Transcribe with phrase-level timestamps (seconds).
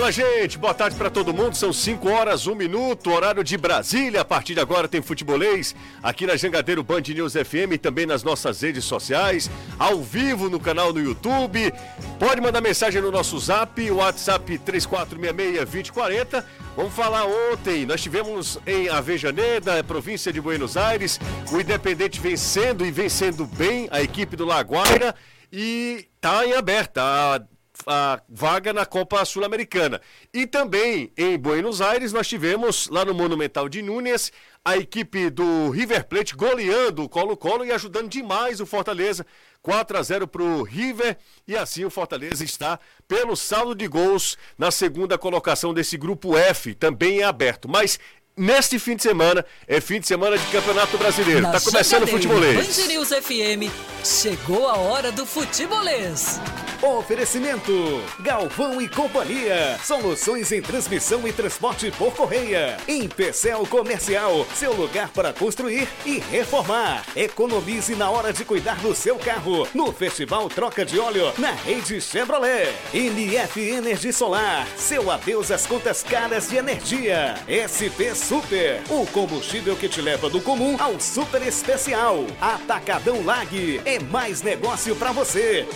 [0.00, 0.56] Fala, gente.
[0.56, 1.54] Boa tarde para todo mundo.
[1.54, 4.22] São 5 horas, 1 minuto, horário de Brasília.
[4.22, 8.22] A partir de agora tem futebolês aqui na Jangadeiro Band News FM e também nas
[8.22, 11.70] nossas redes sociais, ao vivo no canal no YouTube.
[12.18, 16.42] Pode mandar mensagem no nosso Zap, WhatsApp 3466-2040.
[16.74, 21.20] Vamos falar ontem, nós tivemos em Avejaneda, província de Buenos Aires,
[21.52, 25.14] o Independente vencendo e vencendo bem a equipe do Laguaira
[25.52, 30.00] e tá em aberta a a vaga na Copa Sul-Americana.
[30.32, 34.32] E também em Buenos Aires nós tivemos lá no Monumental de Núñez
[34.64, 39.26] a equipe do River Plate goleando o Colo-Colo e ajudando demais o Fortaleza.
[39.62, 44.38] 4 a 0 para o River e assim o Fortaleza está pelo saldo de gols
[44.56, 47.68] na segunda colocação desse grupo F, também é aberto.
[47.68, 47.98] Mas
[48.36, 51.46] neste fim de semana, é fim de semana de Campeonato Brasileiro.
[51.46, 52.78] Está começando o futebolês.
[52.78, 53.70] Band News FM,
[54.02, 56.40] chegou a hora do futebolês.
[56.82, 59.78] Oferecimento: Galvão e Companhia.
[59.84, 62.78] Soluções em transmissão e transporte por correia.
[62.88, 67.04] Em Pecel Comercial, seu lugar para construir e reformar.
[67.14, 69.68] Economize na hora de cuidar do seu carro.
[69.74, 72.72] No Festival Troca de Óleo, na rede Chevrolet.
[72.94, 77.34] NF Energia Solar, seu adeus às contas caras de energia.
[77.46, 82.24] SP Super, o combustível que te leva do comum ao super especial.
[82.40, 85.66] Atacadão Lag, é mais negócio para você.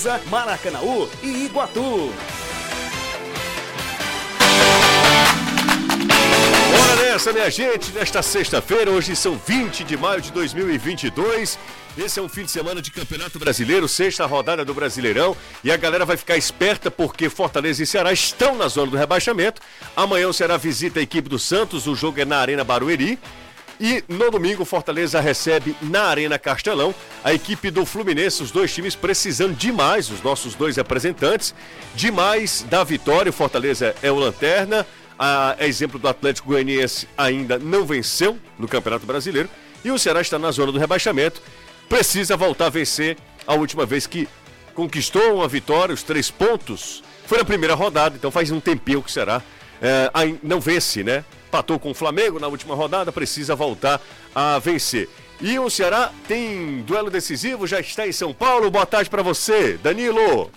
[0.00, 2.10] Fortaleza, Maracanaú e Iguatu.
[6.98, 11.58] Nessa, minha gente, nesta sexta-feira, hoje são 20 de maio de 2022.
[11.98, 15.36] Esse é um fim de semana de Campeonato Brasileiro, sexta rodada do Brasileirão.
[15.62, 19.60] E a galera vai ficar esperta porque Fortaleza e Ceará estão na zona do rebaixamento.
[19.94, 23.18] Amanhã o Ceará visita a equipe do Santos, o jogo é na Arena Barueri.
[23.80, 28.94] E no domingo, Fortaleza recebe na Arena Castelão a equipe do Fluminense, os dois times
[28.94, 31.54] precisando demais, os nossos dois representantes,
[31.94, 33.30] demais da vitória.
[33.30, 34.86] O Fortaleza é o lanterna,
[35.18, 39.48] a exemplo do Atlético Goianiense ainda não venceu no Campeonato Brasileiro.
[39.82, 41.40] E o Ceará está na zona do rebaixamento,
[41.88, 44.28] precisa voltar a vencer a última vez que
[44.74, 47.02] conquistou uma vitória, os três pontos.
[47.26, 49.40] Foi na primeira rodada, então faz um tempinho que o Ceará
[49.80, 50.10] é,
[50.42, 51.24] não vence, né?
[51.50, 54.00] Patou com o Flamengo na última rodada, precisa voltar
[54.34, 55.08] a vencer.
[55.40, 58.70] E o Ceará tem duelo decisivo, já está em São Paulo.
[58.70, 60.50] Boa tarde para você, Danilo.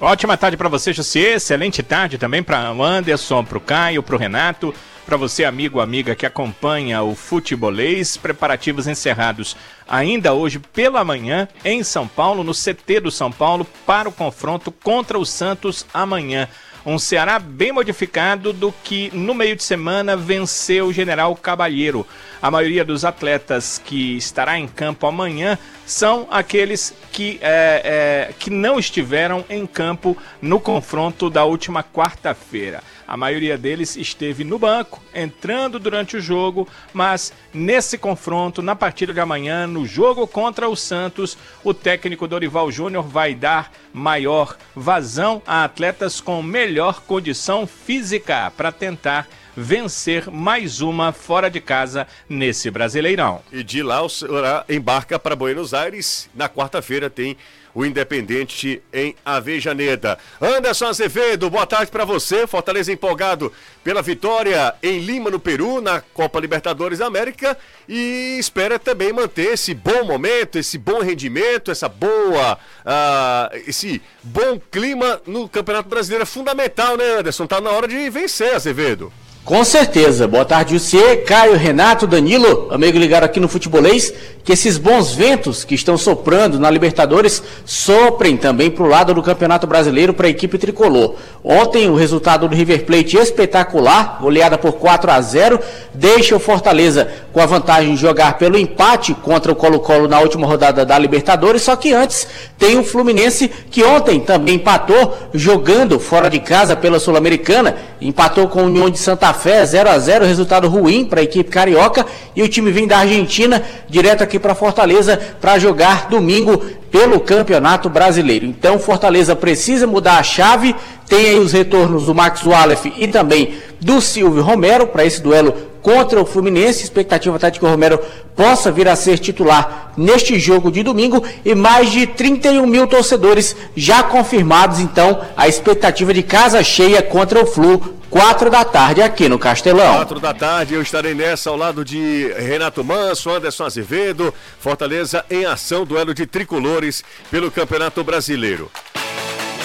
[0.00, 1.34] Ótima tarde para você, José.
[1.34, 4.74] Excelente tarde também para o Anderson, para o Caio, para o Renato,
[5.06, 8.16] para você, amigo, amiga que acompanha o futebolês.
[8.16, 9.56] Preparativos encerrados
[9.88, 14.70] ainda hoje pela manhã em São Paulo, no CT do São Paulo, para o confronto
[14.70, 16.48] contra o Santos amanhã.
[16.86, 22.06] Um Ceará bem modificado do que no meio de semana venceu o General Cabalheiro.
[22.42, 28.50] A maioria dos atletas que estará em campo amanhã são aqueles que, é, é, que
[28.50, 32.82] não estiveram em campo no confronto da última quarta-feira.
[33.06, 39.12] A maioria deles esteve no banco, entrando durante o jogo, mas nesse confronto, na partida
[39.12, 45.42] de amanhã, no jogo contra o Santos, o técnico Dorival Júnior vai dar maior vazão
[45.46, 52.70] a atletas com melhor condição física para tentar vencer mais uma fora de casa nesse
[52.70, 53.40] Brasileirão.
[53.52, 56.28] E de lá o Ceará embarca para Buenos Aires.
[56.34, 57.36] Na quarta-feira tem
[57.74, 60.18] o Independente em Avejaneda.
[60.40, 62.46] Anderson Azevedo, boa tarde para você.
[62.46, 63.52] Fortaleza empolgado
[63.82, 67.56] pela vitória em Lima, no Peru, na Copa Libertadores da América
[67.88, 74.60] e espera também manter esse bom momento, esse bom rendimento, essa boa, uh, esse bom
[74.70, 76.22] clima no Campeonato Brasileiro.
[76.22, 77.46] É fundamental, né, Anderson?
[77.46, 79.12] Tá na hora de vencer, Azevedo.
[79.44, 80.26] Com certeza.
[80.26, 84.10] Boa tarde, você, Caio, Renato, Danilo, amigo ligado aqui no Futebolês,
[84.42, 89.22] que esses bons ventos que estão soprando na Libertadores soprem também para o lado do
[89.22, 91.16] Campeonato Brasileiro para a equipe tricolor.
[91.42, 95.60] Ontem o resultado do River Plate espetacular, goleada por 4 a 0,
[95.92, 100.46] deixa o Fortaleza com a vantagem de jogar pelo empate contra o Colo-Colo na última
[100.46, 102.26] rodada da Libertadores, só que antes
[102.58, 108.62] tem o Fluminense que ontem também empatou jogando fora de casa pela Sul-Americana, empatou com
[108.62, 112.42] o União de Santa Fé 0 a 0, resultado ruim para a equipe carioca e
[112.42, 116.58] o time vem da Argentina direto aqui para Fortaleza para jogar domingo
[116.90, 118.46] pelo Campeonato Brasileiro.
[118.46, 120.74] Então Fortaleza precisa mudar a chave,
[121.08, 125.73] tem aí os retornos do Max Wallef e também do Silvio Romero para esse duelo
[125.84, 126.82] contra o Fluminense.
[126.82, 128.00] Expectativa tá de que o Romero
[128.34, 133.54] possa vir a ser titular neste jogo de domingo e mais de 31 mil torcedores
[133.76, 134.80] já confirmados.
[134.80, 137.94] Então, a expectativa de casa cheia contra o Flu.
[138.08, 139.96] Quatro da tarde aqui no Castelão.
[139.96, 145.44] Quatro da tarde, eu estarei nessa ao lado de Renato Manso, Anderson Azevedo, Fortaleza em
[145.44, 148.70] ação, duelo de tricolores pelo Campeonato Brasileiro.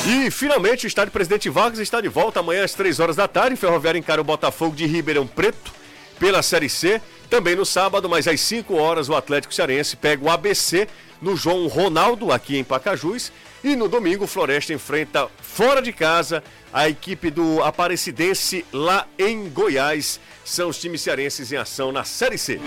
[0.07, 3.56] E finalmente o estádio Presidente Vargas está de volta amanhã às 3 horas da tarde.
[3.56, 5.78] Ferroviário encara o Botafogo de Ribeirão Preto
[6.19, 7.01] pela Série C.
[7.30, 10.88] Também no sábado, mas às 5 horas, o Atlético Cearense pega o ABC
[11.21, 13.31] no João Ronaldo, aqui em Pacajus.
[13.63, 19.50] E no domingo, o Floresta enfrenta fora de casa a equipe do Aparecidense lá em
[19.50, 20.19] Goiás.
[20.45, 22.60] São os times cearenses em ação na Série C.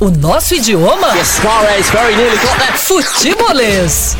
[0.00, 1.08] O nosso idioma?
[2.78, 4.16] Futebolês.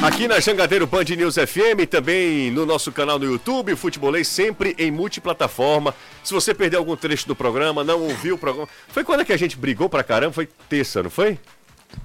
[0.00, 4.92] Aqui na Jangadeiro Band News FM, também no nosso canal no YouTube, Futebolês, sempre em
[4.92, 5.92] multiplataforma.
[6.22, 8.68] Se você perdeu algum trecho do programa, não ouviu o programa.
[8.88, 10.32] Foi quando é que a gente brigou pra caramba?
[10.32, 11.36] Foi terça, não foi?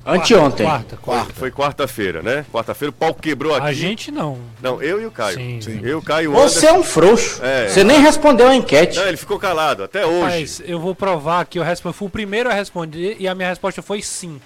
[0.03, 0.65] Anteontem.
[0.65, 1.33] Quarta, quarta.
[1.33, 2.45] Foi quarta-feira, né?
[2.51, 3.67] Quarta-feira o pau quebrou aqui.
[3.67, 4.39] A gente não.
[4.59, 5.35] Não, eu e o Caio.
[5.35, 5.61] Sim.
[5.61, 5.79] Sim.
[5.83, 7.43] Eu, Caio, o Você é um frouxo.
[7.43, 7.67] É.
[7.67, 8.97] Você nem respondeu a enquete.
[8.97, 10.21] Não, ele ficou calado até hoje.
[10.21, 11.95] Mas eu vou provar que eu respondi.
[11.95, 14.41] Fui o primeiro a responder e a minha resposta foi sim.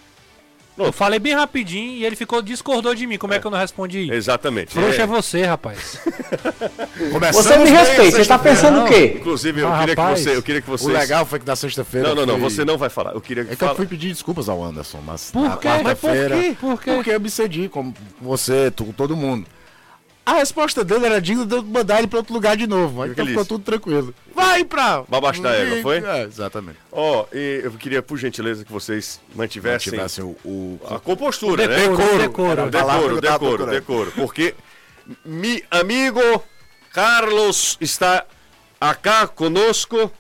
[0.78, 3.18] Eu falei bem rapidinho e ele ficou discordou de mim.
[3.18, 4.12] Como é, que eu não respondi?
[4.12, 4.74] Exatamente.
[4.74, 5.04] Frouxo é.
[5.04, 5.08] É.
[5.08, 6.00] você, rapaz.
[7.34, 8.12] Você me respeita.
[8.12, 9.14] Você está pensando o quê?
[9.20, 10.20] Inclusive, eu Ah, queria que rapaz.
[10.20, 10.36] você.
[10.36, 10.92] Eu queria que O vocês.
[10.98, 12.10] legal foi que na sexta-feira.
[12.10, 13.14] Não, não, não, foi- você não vai falar.
[13.14, 15.68] Eu queria que É que eu fala- fui pedir desculpas ao Anderson, mas Por quê?
[15.84, 16.56] Mas por quê?
[16.60, 16.92] Por quê?
[16.94, 19.46] Porque eu me cedi com você, tu- com todo mundo.
[20.30, 23.02] A resposta dele era digna de eu mandar ele pra outro lugar de novo.
[23.02, 24.14] Aí então ficou tudo tranquilo.
[24.36, 25.02] Vai pra.
[25.04, 26.00] Baixo da égua, foi?
[26.06, 26.78] É, exatamente.
[26.92, 30.36] Ó, e eu queria, por gentileza, que vocês mantivessem Tivesse o.
[30.44, 31.76] o- a compostura, né?
[31.88, 32.62] Decoro, decoro.
[32.64, 33.72] A palavra Decoro, tava decoro, procurando.
[33.72, 34.12] decoro.
[34.12, 34.54] Porque
[35.24, 36.20] mi amigo
[36.94, 38.26] Carlos está
[38.82, 40.12] acá conosco.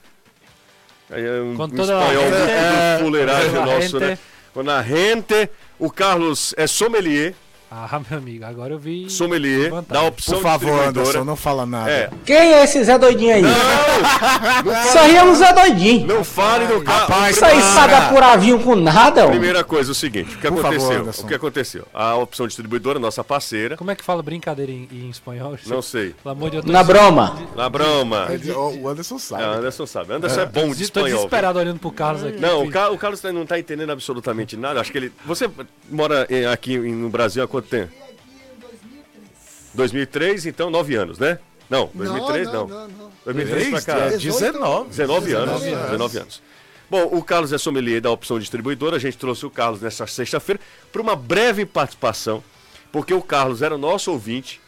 [1.10, 2.38] É um, Com toda a espanhol gente.
[2.38, 4.08] muito É, fuleiragem a nosso, né?
[4.10, 4.20] gente.
[4.54, 5.50] Com a gente.
[5.80, 7.34] O Carlos é sommelier,
[7.70, 9.10] Ah, meu amigo, agora eu vi.
[9.10, 10.02] sommelier Vantagem.
[10.04, 10.88] da opção Por favor.
[10.88, 11.92] Anderson, não fala nada.
[11.92, 13.42] É, Quem é esse Zé Doidinho aí?
[13.42, 16.08] não, Isso aí é um Zé Doidinho.
[16.08, 17.30] não fale do Carlos.
[17.32, 19.30] Isso aí sabe apuravinho com nada, ó.
[19.30, 21.02] Primeira coisa, o seguinte, o que Por favor, aconteceu?
[21.02, 21.24] Anderson.
[21.24, 21.86] o que aconteceu?
[21.94, 25.58] A opção distribuidora, nossa parceira, Como é que fala brincadeira em, em espanhol?
[25.68, 26.72] não sei, Pelo amor de Deus.
[26.72, 27.38] Na broma.
[27.56, 28.28] na Brahma.
[28.30, 29.44] Ele- O Anderson sabe.
[29.44, 30.14] Ah, Anderson sabe.
[30.14, 31.10] Anderson é, bom de Tô espanhol.
[31.18, 32.40] desesperado olhando pro Carlos aqui.
[32.40, 34.80] Não, o, o Carlos não tá entendendo absolutamente nada.
[34.80, 35.12] Acho que ele.
[35.26, 35.50] Você
[35.90, 37.92] mora aqui no Brasil há quanto tempo?
[39.74, 41.40] 2003, então nove anos, né?
[41.70, 42.68] Não, 2003 não.
[42.68, 43.12] não, não.
[43.26, 43.98] 2003 pra cá.
[44.06, 44.90] É 19.
[44.90, 45.62] 19 anos.
[45.62, 46.42] 19 anos.
[46.90, 48.96] Bom, o Carlos é sommelier da opção distribuidora.
[48.96, 50.62] A gente trouxe o Carlos nessa sexta-feira
[50.92, 52.42] para uma breve participação,
[52.92, 54.62] porque o Carlos era nosso ouvinte.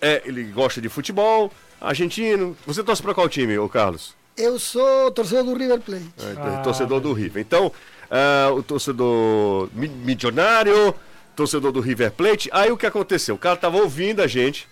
[0.00, 1.50] É, ele gosta de futebol,
[1.80, 2.56] argentino.
[2.66, 4.14] Você torce para qual time, o Carlos?
[4.36, 6.10] Eu sou torcedor do River Plate.
[6.20, 7.42] É, torcedor do River.
[7.42, 7.72] Então,
[8.10, 10.94] ah, o torcedor mi- milionário,
[11.34, 12.48] torcedor do River Plate.
[12.52, 13.34] Aí o que aconteceu?
[13.34, 14.68] O cara tava ouvindo a gente.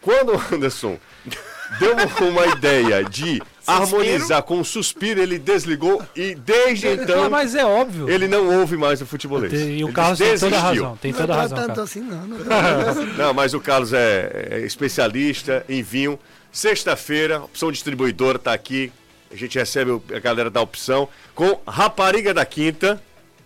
[0.00, 0.98] Quando o Anderson
[1.78, 1.94] deu
[2.28, 7.64] uma ideia de harmonizar com um suspiro, ele desligou e desde então Ah, mas é
[7.64, 8.10] óbvio.
[8.10, 9.52] ele não ouve mais o futebolês.
[9.52, 10.96] E o Carlos tem toda a razão.
[10.96, 11.58] Tem não toda a tá razão.
[11.68, 12.26] tanto assim, não.
[12.26, 13.12] não tá tanto assim.
[13.16, 16.18] Não, mas o Carlos é, é especialista em vinho.
[16.50, 18.92] Sexta-feira, opção distribuidora tá aqui.
[19.30, 23.00] A gente recebe o- a galera da opção com Rapariga da Quinta.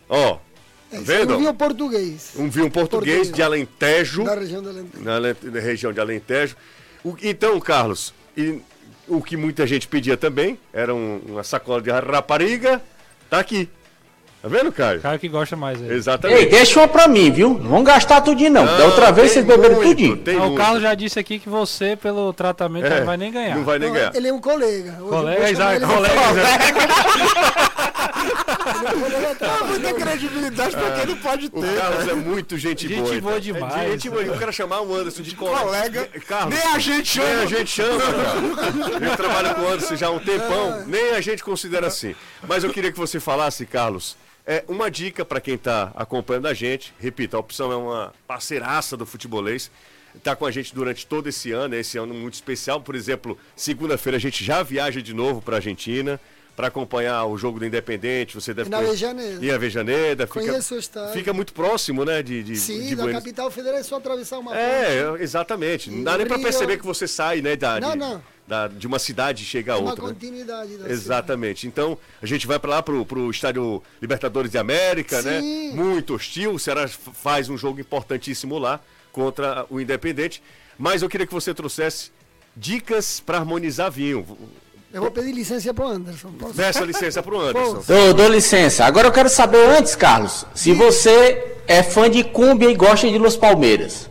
[0.08, 0.38] Ó,
[0.92, 1.32] É, vendo?
[1.34, 2.32] Eu vi o português.
[2.36, 3.32] Um vinho português Português.
[3.32, 5.02] de Alentejo, Da região do Alentejo.
[5.04, 6.56] na, na região de Alentejo.
[7.04, 8.60] O- então, Carlos, e
[9.08, 12.80] o que muita gente pedia também era um- uma sacola de rapariga.
[13.28, 13.68] Tá aqui.
[14.46, 15.00] Tá vendo, Caio?
[15.00, 15.90] Cara que gosta mais aí.
[15.90, 16.38] Exatamente.
[16.38, 17.58] Ei, deixa uma pra mim, viu?
[17.60, 18.64] Não vão gastar tudinho, não.
[18.64, 20.22] da Não, outra vez vocês beberam muito, tudinho.
[20.38, 20.56] Ah, o muito.
[20.56, 23.56] Carlos já disse aqui que você, pelo tratamento, É, não vai nem ganhar.
[23.56, 24.14] Não vai nem Não, ganhar.
[24.14, 24.92] Ele é um colega.
[24.92, 26.14] Hoje eu Colega, exato, ele de colega.
[29.68, 31.76] Muita credibilidade pra quem não pode O ter.
[31.76, 33.20] Carlos é muito gente, Gente boa.
[33.20, 33.40] boa então.
[33.40, 34.22] demais, É gente boa.
[34.22, 35.60] Eu quero chamar o Anderson de colega.
[35.64, 36.08] Colega.
[36.26, 37.42] Carlos, Nem a gente Nem chama.
[37.42, 37.98] a gente chama,
[38.94, 39.04] cara.
[39.10, 42.14] Eu trabalho com o Anderson já há um tempão, nem a gente considera assim.
[42.46, 46.54] Mas eu queria que você falasse, Carlos, é uma dica para quem está acompanhando a
[46.54, 46.94] gente.
[46.98, 49.70] Repito, a opção é uma parceiraça do futebolês.
[50.14, 52.80] Está com a gente durante todo esse ano, é esse ano muito especial.
[52.80, 56.18] Por exemplo, segunda-feira a gente já viaja de novo para a Argentina
[56.56, 58.34] para acompanhar o jogo do Independente.
[58.34, 59.44] Você deve Na conhe- Avejaneda.
[59.44, 60.26] Em Avejaneda.
[60.26, 61.12] Fica, Conheço o estádio.
[61.12, 62.22] fica muito próximo, né?
[62.22, 64.62] De, de, Sim, de da capital federal é só atravessar uma ponte.
[64.62, 65.90] é, exatamente.
[65.90, 68.22] Não E dá nem pra Rio- perceber que você sai, né, da, Não, não.
[68.46, 70.04] Da- de uma cidade chega a É uma outra.
[70.06, 70.12] né?
[70.12, 71.66] continuidade da Exatamente.
[71.66, 75.40] Então, a gente vai pra lá pro, pro estádio Libertadores de América, né?
[75.40, 75.72] Sim.
[75.74, 76.52] Muito hostil.
[76.52, 78.80] O Ceará faz um jogo importantíssimo lá
[79.12, 80.42] contra o Independente.
[80.78, 82.10] Mas eu queria que você trouxesse
[82.56, 84.24] dicas pra harmonizar vinho.
[84.92, 86.30] Eu vou pedir licença pro Anderson.
[86.38, 86.54] Posso?
[86.54, 87.82] Peça licença pro Anderson.
[87.86, 88.84] Dou, dou licença.
[88.84, 93.18] Agora eu quero saber antes, Carlos, se você é fã de Cumbia e gosta de
[93.18, 94.08] Los Palmeiras.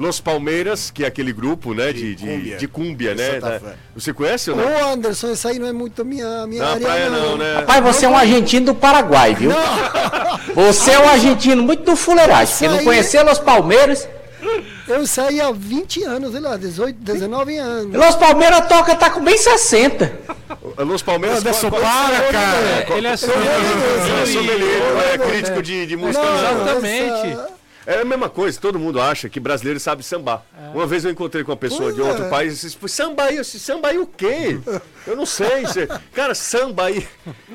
[0.00, 2.56] Los Palmeiras, que é aquele grupo, né, de, de, cúmbia.
[2.56, 3.32] de cúmbia, né?
[3.34, 3.72] Santa da-.
[3.94, 4.64] Você conhece ou não?
[4.64, 6.86] Ô Anderson, esse aí não é muito minha, minha Na área.
[6.86, 7.54] praia não, né?
[7.56, 9.50] Rapaz, você é um argentino do Paraguai, viu?
[10.54, 14.08] Você é um argentino muito do fuleiragem, porque não Isso aí- conheceu Los Palmeiras.
[14.88, 17.94] Eu saí há 20 anos, sei lá, 18, 19 anos.
[17.94, 20.10] Los Palmeiras toca, tá com bem 60.
[20.78, 21.42] Los Palmeiras...
[21.42, 22.56] Qual- para, cara.
[22.66, 24.26] É, ele é Ele é sommelier.
[24.32, 24.82] sommelier,
[25.14, 26.24] é crítico de, de música.
[26.24, 27.28] Não, Exatamente.
[27.32, 30.44] essa- É a mesma coisa, todo mundo acha que brasileiro sabe sambar.
[30.74, 32.28] Uma vez eu encontrei com uma pessoa Pois de outro é.
[32.28, 34.60] país e disse, "Pô, samba aí, samba aí o quê?
[35.06, 35.62] Eu não sei.
[35.66, 35.88] Você...
[36.12, 37.06] Cara, samba aí.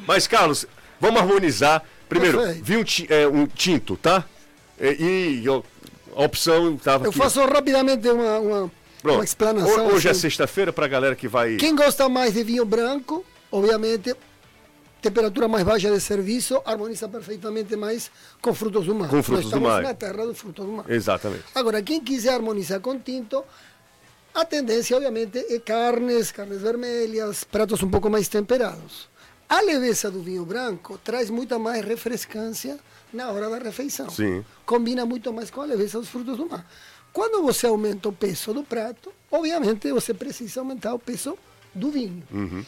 [0.08, 0.66] Mas, Carlos,
[1.00, 1.84] vamos harmonizar.
[2.10, 4.26] Primeiro, vi um, é, um tinto, tá?
[4.80, 5.62] E, e, ó,
[6.16, 7.20] a opção estava Eu aqui.
[7.20, 9.18] faço rapidamente uma, uma, Pronto.
[9.18, 9.88] uma explanação.
[9.88, 10.22] Ho- Hoje é assim.
[10.22, 11.56] sexta-feira pra galera que vai.
[11.58, 14.14] Quem gosta mais de vinho branco, obviamente,
[15.06, 18.10] temperatura mais baixa de serviço, harmoniza perfeitamente mais
[18.42, 19.10] com frutos do mar.
[19.10, 19.84] Com frutos do mar.
[19.84, 20.86] na terra dos frutos do mar.
[20.90, 21.44] Exatamente.
[21.54, 23.44] Agora, quem quiser harmonizar com tinto,
[24.34, 29.08] a tendência, obviamente, é carnes, carnes vermelhas, pratos um pouco mais temperados.
[29.48, 32.80] A leveza do vinho branco traz muita mais refrescância
[33.14, 34.10] na hora da refeição.
[34.10, 34.44] Sim.
[34.66, 36.66] Combina muito mais com a leveza dos frutos do mar.
[37.14, 41.38] Quando você aumenta o peso do prato, obviamente você precisa aumentar o peso
[41.76, 42.24] do vinho.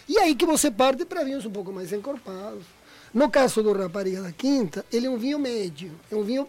[0.08, 2.64] E aí que você parte para vinhos um pouco mais encorpados.
[3.14, 5.92] No caso do Rapariga da Quinta, ele é um vinho médio.
[6.12, 6.48] É um vinho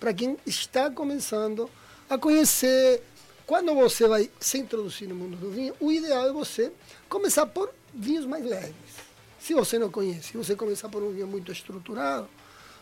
[0.00, 1.70] para quem está começando
[2.08, 3.02] a conhecer.
[3.46, 6.72] Quando você vai se introduzir no mundo do vinho, o ideal é você
[7.08, 8.72] começar por vinhos mais leves.
[9.38, 12.28] Se você não conhece, se você começar por um vinho muito estruturado,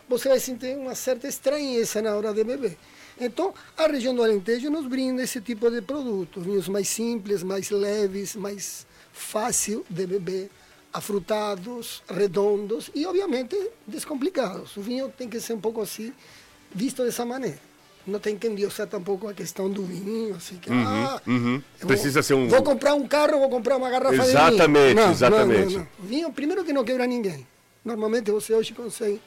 [0.07, 2.77] você vai sentir uma certa estranheza na hora de beber.
[3.19, 7.69] Então, a região do Alentejo nos brinda esse tipo de produto, vinhos mais simples, mais
[7.69, 10.49] leves, mais fácil de beber,
[10.93, 13.55] afrutados, redondos e, obviamente,
[13.87, 14.75] descomplicados.
[14.77, 16.13] O vinho tem que ser um pouco assim,
[16.73, 17.59] visto dessa maneira.
[18.07, 21.61] Não tem que endiosar tampouco a questão do vinho, assim que, ah, uhum.
[21.79, 24.29] vou- Precisa ser um- Vou comprar um carro, vou comprar uma garrafa de vinho.
[24.29, 25.75] Exatamente, Não, exatamente.
[25.77, 25.87] não.
[25.99, 27.45] Vinho, primeiro que não quebra ninguém.
[27.85, 29.21] Normalmente você hoje consegue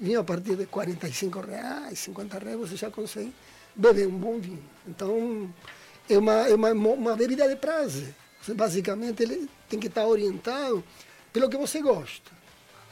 [0.00, 3.32] vinho a partir de 45 reais, 50 reais, você já consegue
[3.74, 4.62] beber um bom vinho.
[4.88, 5.48] Então,
[6.10, 8.12] é uma, é uma, uma bebida de prazer.
[8.46, 10.84] Você, basicamente, ele tem que estar orientado
[11.32, 12.30] pelo que você gosta.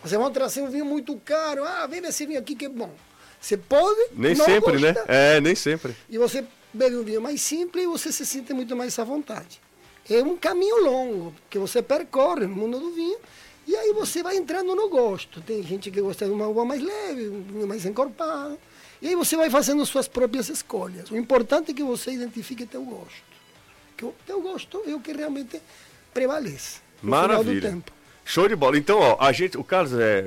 [0.02, 2.92] Você vai trazer um vinho muito caro, ah, bebe esse vinho aqui que é bom.
[3.40, 4.94] Você pode Nem sempre, né?
[5.06, 5.94] É, nem sempre.
[6.11, 9.61] E você bebe um vinho mais simples e você se sente muito mais à vontade.
[10.11, 13.18] É um caminho longo que você percorre no mundo do vinho
[13.64, 15.40] e aí você vai entrando no gosto.
[15.40, 18.58] Tem gente que gosta de uma uva mais leve, um vinho mais encorpado.
[19.00, 21.12] E aí você vai fazendo suas próprias escolhas.
[21.12, 23.33] O importante é que você identifique teu gosto.
[23.96, 25.60] Que o teu gosto é o que realmente
[26.12, 26.80] prevalece.
[27.02, 27.60] no final do Maravilha.
[28.24, 28.78] Show de bola.
[28.78, 30.24] Então, ó, a gente, o Carlos é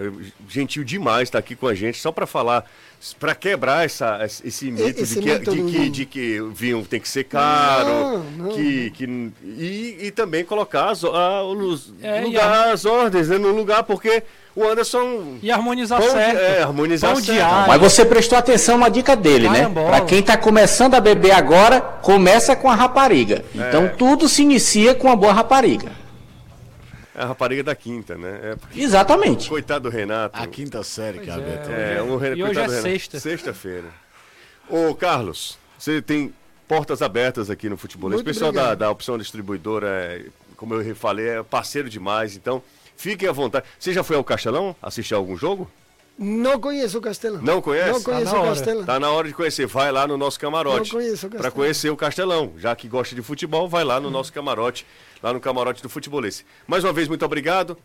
[0.48, 2.64] gentil demais estar aqui com a gente, só para falar,
[3.20, 6.86] para quebrar essa, esse mito, Esse de, que, mito de, que, de que o vinho
[6.88, 8.50] tem que ser caro, Não, não.
[8.50, 13.52] que, que e, e também colocar as, a, os, É, lugar, as ordens né, no
[13.52, 14.22] lugar, porque
[14.56, 16.38] o Anderson E harmonizar pão certo.
[16.40, 17.68] é, harmonizar Pão certo.
[17.68, 19.70] Mas você prestou atenção na dica dele, né?
[19.74, 23.44] Pra quem tá começando a beber agora, começa com a rapariga.
[23.54, 25.92] Então tudo se inicia com a boa rapariga.
[27.18, 28.40] É a rapariga da quinta, né?
[28.44, 29.50] É, porque- Exatamente.
[29.50, 30.40] coitado do Renato.
[30.40, 31.96] A quinta série, que é, Pois é.
[31.98, 32.40] É, um Renato.
[32.40, 33.20] E hoje é sexta.
[33.20, 33.88] Sexta-feira.
[34.70, 36.32] Ô, Carlos, você tem
[36.68, 38.12] portas abertas aqui no futebol.
[38.12, 42.62] Esse Muito pessoal da, da opção distribuidora, é, como eu falei, é parceiro demais, então
[42.96, 43.66] fiquem à vontade.
[43.80, 45.68] Você já foi ao Castelão assistir algum jogo?
[46.18, 47.42] Não conheço o Castelão.
[47.42, 47.92] Não conhece?
[47.92, 48.56] Não conheço Tá na o hora.
[48.56, 48.86] Castelão.
[48.86, 49.68] Tá na hora de conhecer.
[49.68, 50.92] Vai lá no nosso camarote.
[50.94, 52.54] Não conheço o Para conhecer o Castelão.
[52.58, 54.86] Já que gosta de futebol, vai lá no nosso camarote,
[55.22, 56.44] lá no camarote do futebolês.
[56.66, 57.78] Mais uma vez, muito obrigado.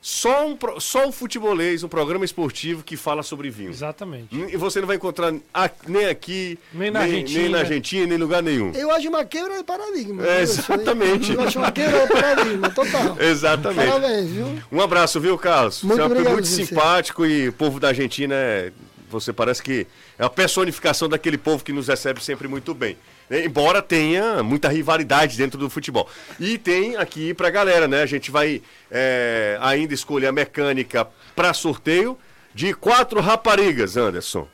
[0.00, 3.70] Só, um, só o futebolês, um programa esportivo que fala sobre vinho.
[3.70, 4.28] Exatamente.
[4.32, 7.40] E você não vai encontrar a- nem aqui, Nem na nem, Argentina.
[7.42, 8.70] nem na Argentina, nem em lugar nenhum.
[8.74, 10.24] Eu acho uma quebra de paradigma.
[10.24, 11.32] É, exatamente.
[11.32, 13.16] Eu acho uma quebra de paradigma, total.
[13.20, 13.88] Exatamente.
[13.90, 14.46] Parabéns, viu?
[14.70, 15.82] Um abraço, viu, Carlos?
[15.82, 18.72] Muito você é obrigado, muito simpático e o povo da Argentina é.
[19.10, 19.86] Você parece que
[20.18, 22.96] é a personificação daquele povo que nos recebe sempre muito bem.
[23.28, 23.44] Né?
[23.44, 26.08] Embora tenha muita rivalidade dentro do futebol.
[26.38, 28.02] E tem aqui pra galera, né?
[28.02, 32.18] A gente vai é, ainda escolher a mecânica pra sorteio
[32.54, 34.46] de quatro raparigas, Anderson.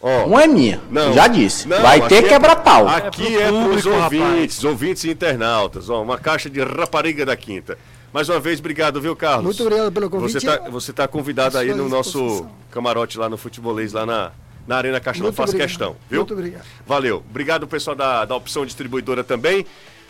[0.00, 1.14] Ó, Uma é minha, Não.
[1.14, 1.66] já disse.
[1.66, 2.86] Não, Vai ter é- quebrar pau.
[2.86, 5.88] Aqui É é pro para os ouvintes, ouvintes e internautas.
[5.88, 7.78] Ó, uma caixa de rapariga da quinta.
[8.12, 9.44] Mais uma vez, obrigado, viu, Carlos?
[9.44, 10.32] Muito obrigado pelo convite.
[10.32, 14.30] Você está você tá convidado aí no nosso camarote lá no Futebolês, lá na,
[14.66, 15.32] na Arena Castelão.
[15.32, 15.68] Faço obrigado.
[15.68, 16.20] questão, viu?
[16.20, 16.64] Muito obrigado.
[16.86, 17.22] Valeu.
[17.28, 19.66] Obrigado, pessoal da, da opção distribuidora também.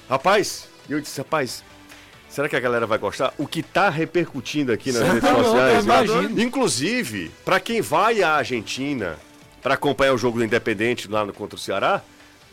[0.09, 1.65] Rapaz, eu disse, rapaz,
[2.29, 3.33] será que a galera vai gostar?
[3.39, 6.41] O que tá repercutindo aqui nas redes Não, sociais, eu imagino.
[6.43, 9.17] inclusive, para quem vai à Argentina
[9.63, 12.03] para acompanhar o jogo do Independente lá no contra o Ceará,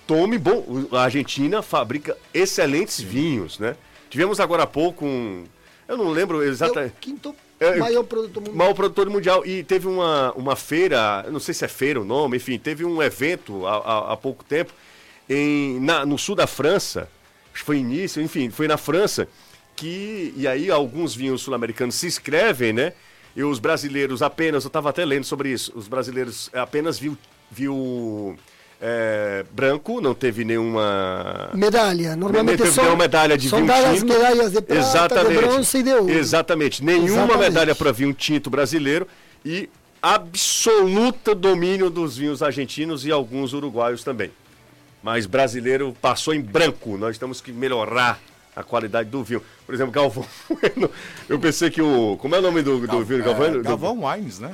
[0.07, 0.85] tome bom.
[0.93, 3.75] A Argentina fabrica excelentes vinhos, né?
[4.09, 5.43] Tivemos agora há pouco um.
[5.87, 6.93] Eu não lembro É exatamente.
[7.01, 8.55] quinto É, maior produto mundial.
[8.55, 9.45] Maior produtor mundial.
[9.45, 13.01] E teve uma, uma feira, não sei se é feira o nome, enfim, teve um
[13.01, 14.73] evento há, há, há pouco tempo
[15.29, 17.07] em, na- no sul da França,
[17.53, 19.27] acho que foi início, enfim, foi na França,
[19.75, 20.33] que.
[20.35, 22.93] E aí alguns vinhos sul-americanos se inscrevem, né?
[23.35, 27.15] E os brasileiros apenas, eu estava até lendo sobre isso, os brasileiros apenas viu,
[27.49, 28.35] viu
[28.83, 31.51] é, branco, não teve nenhuma.
[31.53, 32.15] Medalha.
[32.15, 34.07] Normalmente teve são, nenhuma medalha de são vinho tinto.
[34.07, 36.09] medalhas de prata, de bronze e de ouro.
[36.09, 36.83] Exatamente.
[36.83, 37.39] Nenhuma Exatamente.
[37.39, 39.07] medalha para vinho tinto brasileiro
[39.45, 39.69] e
[40.01, 44.31] absoluto domínio dos vinhos argentinos e alguns uruguaios também.
[45.03, 46.97] Mas brasileiro passou em branco.
[46.97, 48.19] Nós temos que melhorar
[48.55, 49.43] a qualidade do vinho.
[49.63, 50.89] Por exemplo, Galvão Bueno.
[51.29, 52.17] Eu pensei que o.
[52.17, 53.45] Como é o nome do, do vinho Galvão?
[53.45, 54.51] É, Galvão Wines, né?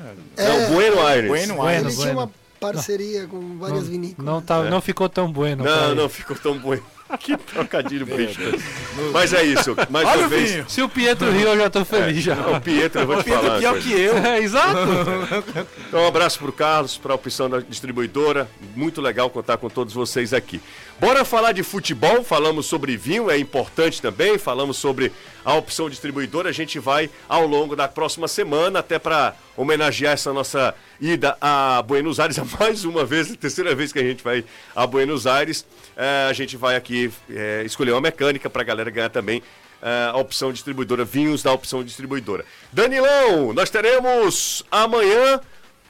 [0.69, 1.29] Bueno Aires.
[1.29, 2.31] Bueno Ele Bueno, tinha bueno.
[2.60, 4.26] Parceria com várias vinícolas.
[4.26, 5.64] Não, tá, não ficou tão bueno.
[5.64, 6.84] Não, não ficou tão bueno.
[7.22, 8.38] Que trocadilho bicho.
[9.14, 9.74] Mas é isso.
[9.90, 10.52] Mais Olha uma o vez.
[10.52, 10.66] vinho.
[10.68, 12.36] Se o Pietro riu, eu já tô feliz já.
[12.36, 13.54] O Pietro, eu vou te Pedro falar.
[13.54, 14.18] uma pior que eu.
[14.28, 14.78] É, exato.
[15.88, 18.50] Então, um abraço pro Carlos, pra opção da distribuidora.
[18.76, 20.60] Muito legal contar com todos vocês aqui.
[21.00, 25.12] Bora falar de futebol, falamos sobre vinho, é importante também, falamos sobre
[25.46, 26.50] a opção distribuidora.
[26.50, 31.84] A gente vai ao longo da próxima semana, até para homenagear essa nossa ida a
[31.84, 34.44] Buenos Aires, a mais uma vez, a terceira vez que a gente vai
[34.75, 35.68] a Buenos Aires.
[35.96, 39.44] É, a gente vai aqui é, escolher uma mecânica para a galera ganhar também
[39.80, 42.44] é, a opção distribuidora, vinhos da opção distribuidora.
[42.74, 45.39] Danilão, nós teremos amanhã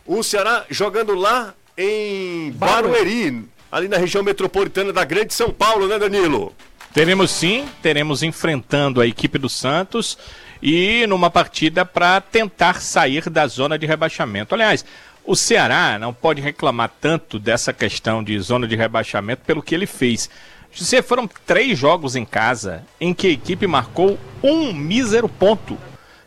[0.06, 6.00] o Ceará jogando lá em Barueri, ali na região metropolitana da Grande São Paulo, né,
[6.00, 6.54] Danilo?
[6.94, 10.18] Teremos sim, teremos enfrentando a equipe do Santos
[10.62, 14.56] e numa partida para tentar sair da zona de rebaixamento.
[14.56, 14.84] Aliás,
[15.24, 19.86] o Ceará não pode reclamar tanto dessa questão de zona de rebaixamento pelo que ele
[19.86, 20.30] fez.
[20.74, 25.78] Se foram três jogos em casa em que a equipe marcou um mísero ponto.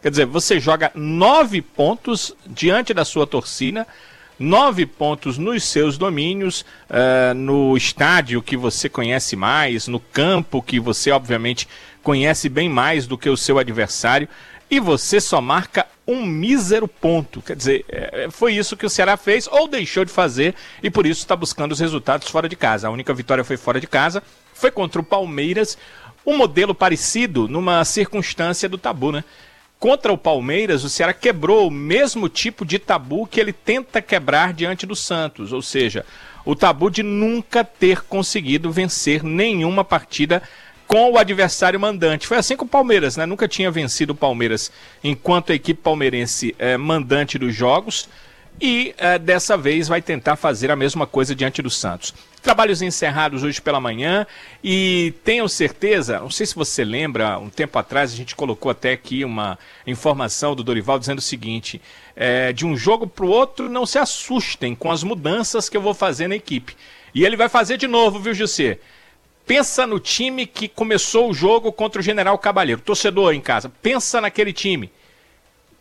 [0.03, 3.87] Quer dizer, você joga nove pontos diante da sua torcida,
[4.41, 10.81] nove pontos nos seus domínios, eh, no estádio que você conhece mais, no campo que
[10.81, 11.69] você, obviamente,
[12.03, 14.27] conhece bem mais do que o seu adversário,
[14.71, 17.43] e você só marca um mísero ponto.
[17.43, 21.05] Quer dizer, eh, foi isso que o Ceará fez ou deixou de fazer, e por
[21.05, 22.89] isso está buscando os resultados fora de casa.
[22.89, 24.23] A única vitória foi fora de casa,
[24.55, 25.77] foi contra o Palmeiras,
[26.25, 29.23] um modelo parecido numa circunstância do tabu, né?
[29.81, 34.53] Contra o Palmeiras, o Ceará quebrou o mesmo tipo de tabu que ele tenta quebrar
[34.53, 36.05] diante do Santos, ou seja,
[36.45, 40.43] o tabu de nunca ter conseguido vencer nenhuma partida
[40.87, 42.27] com o adversário mandante.
[42.27, 43.25] Foi assim com o Palmeiras, né?
[43.25, 44.71] Nunca tinha vencido o Palmeiras
[45.03, 48.07] enquanto a equipe palmeirense é mandante dos jogos
[48.61, 52.15] e eh, dessa vez vai tentar fazer a mesma coisa diante do Santos.
[52.43, 54.27] Trabalhos encerrados hoje pela manhã
[54.65, 58.93] e tenho certeza, não sei se você lembra, um tempo atrás a gente colocou até
[58.93, 61.81] aqui uma informação do Dorival dizendo o seguinte:
[62.17, 65.83] eh, de um jogo para o outro, não se assustem com as mudanças que eu
[65.83, 66.77] vou fazer na equipe.
[67.15, 68.79] E ele vai fazer de novo, viu, José?
[69.47, 73.69] Pensa no time que começou o jogo contra o General Cabalheiro, torcedor em casa.
[73.83, 74.93] Pensa naquele time.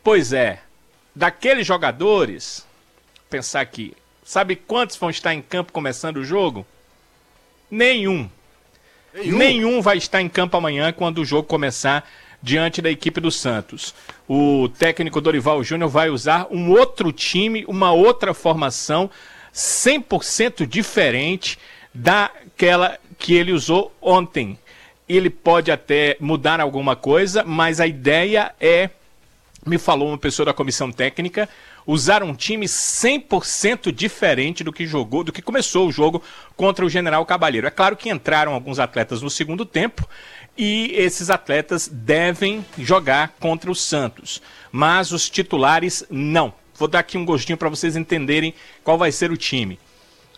[0.04, 0.60] Pois é,
[1.20, 2.66] daqueles jogadores,
[3.30, 6.66] pensar aqui, sabe quantos vão estar em campo começando o jogo?
[7.70, 8.30] Nenhum.
[9.14, 12.10] Nenhum, vai estar em campo amanhã quando o jogo começar
[12.42, 13.94] diante da equipe do Santos.
[14.30, 19.10] O técnico Dorival Júnior vai usar um outro time, uma outra formação
[19.54, 21.60] 100% diferente
[21.94, 24.58] daquela que ele usou ontem.
[25.08, 28.90] Ele pode até mudar alguma coisa, mas a ideia é
[29.66, 31.50] me falou uma pessoa da comissão técnica,
[31.86, 36.24] usar um time 100% diferente do que jogou, do que começou o jogo
[36.56, 37.68] contra o General Cabalheiro.
[37.68, 40.08] É claro que entraram alguns atletas no segundo tempo
[40.58, 44.42] e esses atletas devem jogar contra o Santos,
[44.72, 46.54] mas os titulares não.
[46.76, 49.80] Vou dar aqui um gostinho para vocês entenderem qual vai ser o time.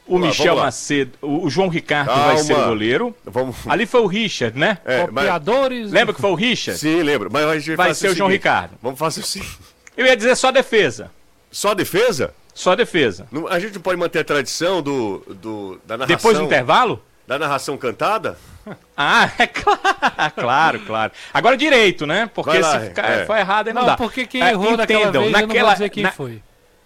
[0.08, 0.56] O Vamos lá, Michel.
[0.58, 2.26] Macedo, o João Ricardo Calma.
[2.26, 3.16] vai ser o goleiro.
[3.24, 3.56] Vamos.
[3.68, 4.78] Ali foi o Richard, né?
[4.84, 5.92] É, mas- Copiadores.
[5.92, 6.80] Lembra que foi o Richard?
[6.80, 7.30] Sim, lembro.
[7.32, 8.72] Mas a gente Vai ser o João seguinte, Ricardo.
[8.82, 9.58] Vamos fazer o seguinte.
[9.96, 11.12] Eu ia dizer só defesa.
[11.52, 12.34] Só defesa?
[12.54, 13.28] Só defesa.
[13.32, 16.16] Não- A gente não pode manter a tradição do, do, da narração.
[16.18, 17.02] Depois do intervalo?
[17.28, 18.38] Da narração cantada?
[18.96, 19.82] Ah, é claro,
[20.36, 21.12] claro, claro.
[21.34, 22.30] Agora direito, né?
[22.32, 23.26] Porque lá, se ficar, é.
[23.26, 23.98] foi errado aí não, Não, dá.
[23.98, 26.42] porque quem É, errou naquela entendam, vez, eu não naquela, vou dizer quem na- foi.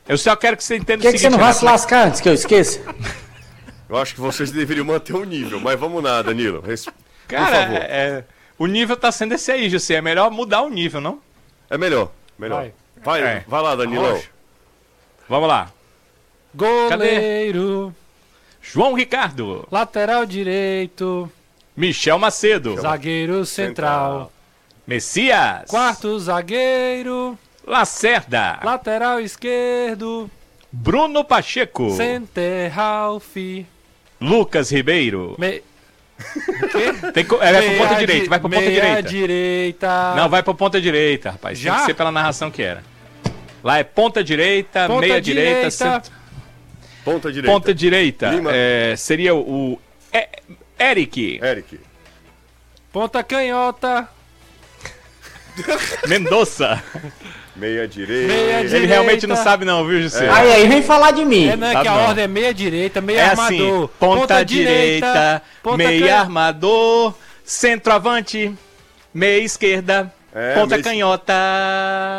[0.07, 1.65] Eu só quero que você entenda Por que, o que você seguinte, não vai se
[1.65, 2.79] lascar antes que eu esqueça?
[3.87, 6.59] Eu acho que vocês deveriam manter o nível, mas vamos lá, Danilo.
[6.59, 6.87] Res-
[7.27, 7.75] Cara, Por favor.
[7.75, 8.23] é- é,
[8.57, 9.93] o nível tá sendo esse aí, José.
[9.95, 11.19] É melhor mudar o nível, não?
[11.69, 12.61] É melhor, melhor.
[13.03, 13.21] Vai.
[13.21, 13.43] Vai, É.
[13.47, 14.11] vai lá, Danilo.
[14.13, 14.27] Rocha.
[15.29, 15.71] Vamos lá.
[16.55, 17.93] Goleiro.
[18.61, 19.67] João Ricardo.
[19.71, 21.31] Lateral direito.
[21.77, 22.75] Michel Macedo.
[22.81, 24.31] Zagueiro central.
[24.87, 25.69] Messias.
[25.69, 27.37] Quarto zagueiro.
[27.65, 28.59] Lacerda.
[28.63, 30.29] Lateral esquerdo.
[30.71, 31.95] Bruno Pacheco.
[31.95, 33.35] Center Ralph.
[34.19, 35.35] Lucas Ribeiro.
[35.37, 35.61] Me...
[37.13, 39.03] Tem co- é, vai meia ponta di- direita, vai pra ponta direita.
[39.03, 40.15] direita.
[40.15, 41.57] Não, vai pra ponta direita, rapaz.
[41.59, 41.79] Tem Já?
[41.79, 42.83] que ser pela narração que era.
[43.63, 45.71] Lá é ponta direita, Ponta meia direita, direita.
[45.71, 46.11] cent-
[47.03, 47.51] Ponta direita.
[47.53, 48.31] ponta direita.
[48.51, 49.79] É, seria o
[50.13, 50.29] é,
[50.79, 51.79] Eric Eric.
[52.91, 54.07] Ponta canhota.
[56.07, 56.81] Mendonça.
[57.55, 58.33] Meia direita.
[58.33, 58.87] Meia Ele direita.
[58.87, 60.29] realmente não sabe não, viu, José?
[60.29, 61.47] Aí, aí, vem falar de mim.
[61.49, 62.07] É, não é Sabe que a não.
[62.07, 63.53] ordem é meia direita, meia É armador.
[63.85, 67.13] assim, ponta, direita, ponta meia can- armador,
[67.43, 68.53] centroavante,
[69.13, 71.33] meia esquerda, É, ponta meia- canhota.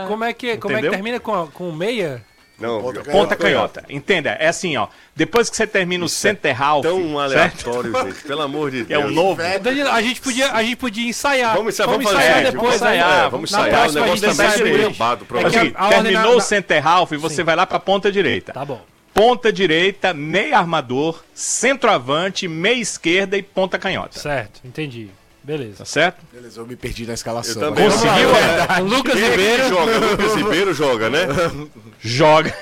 [0.08, 2.22] Como é que, como é que termina com, com meia?
[2.58, 3.84] Não, Ponta Ponta canhota.
[3.88, 4.30] Entenda?
[4.40, 4.88] É assim, ó.
[5.14, 7.68] Depois que você termina o center half, Tão certo?
[7.70, 8.22] aleatório, gente.
[8.24, 9.10] Pelo amor de Que é Deus.
[9.10, 9.42] o novo.
[9.60, 11.54] Danilo, a gente podia, a gente podia ensaiar.
[11.54, 12.16] Vamos ensaiar, vamos fazer.
[12.18, 12.80] ensaiar gente, depois.
[12.80, 13.88] vamos ensaiar, vamos Na ensaiar.
[13.88, 16.86] O negócio tá pro É É o a- seguinte, a ordem terminou na- o center
[16.88, 17.42] half e você Sim.
[17.44, 18.52] vai lá pra ponta direita.
[18.54, 18.80] Tá bom.
[19.12, 24.18] Ponta direita, meia armador, centroavante, meia esquerda e ponta canhota.
[24.18, 25.08] Certo, entendi.
[25.42, 25.78] Beleza.
[25.78, 26.18] Tá certo?
[26.32, 27.62] Beleza, eu me perdi na escalação.
[27.62, 27.88] Eu também.
[27.88, 28.30] Conseguiu?
[28.34, 29.68] É, Lucas é Ribeiro.
[29.68, 29.98] joga?
[29.98, 31.20] Lucas Ribeiro joga, né?
[32.00, 32.54] Joga.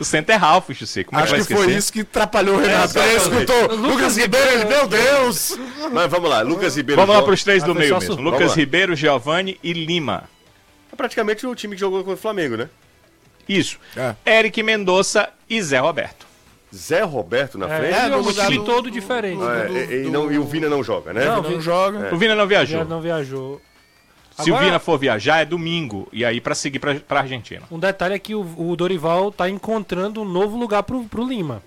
[0.00, 1.04] o center half, José.
[1.04, 2.98] Como é Acho que vai que foi isso que atrapalhou o Renato.
[2.98, 3.52] Ele exatamente.
[3.52, 5.58] escutou Lucas Ribeiro, ele, meu Deus!
[5.92, 7.26] Mas vamos lá, Lucas Ribeiro Vamos lá joga.
[7.28, 8.14] pros três do Ah, foi meio mesmo.
[8.20, 8.54] Lucas.
[8.54, 10.24] Ribeiro, Giovanni e Lima.
[10.92, 12.68] É praticamente o time que jogou contra o Flamengo, né?
[13.48, 13.78] Isso.
[13.96, 14.38] É.
[14.38, 16.26] Eric Mendonça e Zé Roberto.
[16.74, 17.94] Zé Roberto na frente.
[17.94, 19.38] É, É, é um lugar time do- todo diferente.
[19.40, 19.66] Né?
[19.90, 21.24] é, e, e não- e o Vina não joga, né?
[21.24, 22.14] Não, Não vi- joga.
[22.14, 22.78] O Vina não viajou.
[22.80, 23.58] Já não viajou.
[24.38, 26.08] Se Agora- o Vina for viajar, é domingo.
[26.12, 27.66] E aí pra seguir pra, pra Argentina.
[27.70, 31.62] Um detalhe é que o, o Dorival tá encontrando um novo lugar pro, pro Lima.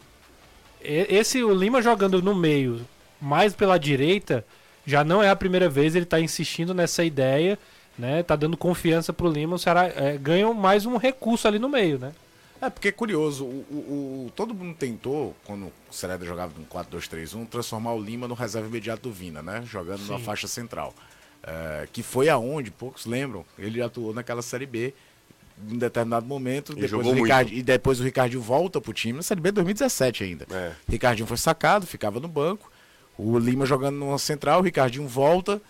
[0.82, 2.82] E- Esse, o Lima jogando no meio,
[3.20, 4.46] mais pela direita,
[4.86, 7.60] já não é a primeira vez, ele tá insistindo nessa ideia,
[7.98, 8.24] né?
[8.24, 12.00] Tá dando confiança pro Lima, o Ceará é, ganha mais um recurso ali no meio,
[12.00, 12.14] né?
[12.62, 16.66] É, porque é curioso, o, o- o- todo mundo tentou, quando o Sereda jogava no
[16.66, 19.64] 4-2-3-1, transformar o Lima no reserva imediato do Vina, né?
[19.66, 20.94] Jogando na faixa central.
[21.43, 24.93] É, que foi aonde, poucos lembram, ele atuou naquela Série B
[25.69, 27.23] em um determinado momento, depois jogou o muito.
[27.23, 30.47] Ricard, e depois o Ricardinho volta pro time, na Série B 2017 ainda.
[30.51, 30.71] É.
[30.88, 32.71] Ricardinho foi sacado, ficava no banco,
[33.17, 35.62] o Lima jogando numa central, o Ricardinho volta,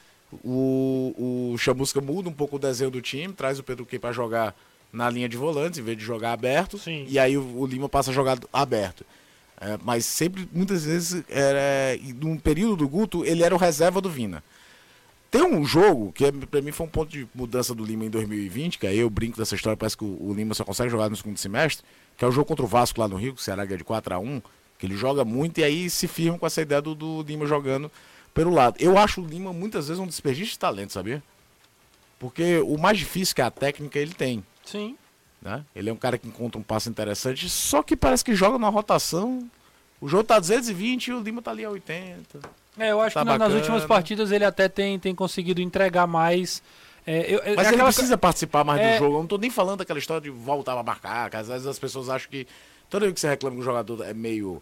[0.43, 4.11] o, o Chamusca muda um pouco o desenho do time, traz o Pedro Quem para
[4.11, 4.55] jogar
[4.91, 7.05] na linha de volantes, em vez de jogar aberto, Sim.
[7.07, 9.05] e aí o, o Lima passa a jogar aberto.
[9.59, 14.01] É, mas sempre, muitas vezes, era, e num período do Guto, ele era o reserva
[14.01, 14.43] do Vina.
[15.31, 18.09] Tem um jogo que é, pra mim foi um ponto de mudança do Lima em
[18.09, 21.09] 2020, que aí eu brinco dessa história, parece que o, o Lima só consegue jogar
[21.09, 21.85] no segundo semestre,
[22.17, 23.83] que é o jogo contra o Vasco lá no Rio, que o Ceará ganha de
[23.85, 24.41] 4 a 1
[24.81, 27.89] que ele joga muito e aí se firma com essa ideia do, do Lima jogando
[28.33, 28.75] pelo lado.
[28.79, 31.21] Eu acho o Lima muitas vezes um desperdício de talento, sabia?
[32.17, 34.43] Porque o mais difícil que é a técnica ele tem.
[34.65, 34.97] Sim.
[35.39, 35.63] Né?
[35.75, 38.69] Ele é um cara que encontra um passe interessante, só que parece que joga numa
[38.69, 39.47] rotação.
[40.01, 42.39] O jogo tá 220 e o Lima tá ali a 80.
[42.77, 43.59] É, eu acho Tá que na- nas bacana.
[43.59, 46.61] últimas partidas ele até tem, tem conseguido entregar mais.
[47.05, 49.15] É, eu- é Mas ele aquela- precisa participar mais é- do jogo.
[49.17, 51.77] Eu não tô nem falando daquela história de voltar a marcar, que às vezes as
[51.79, 52.47] pessoas acham que.
[52.89, 54.61] Toda vez que você reclama que o jogador é meio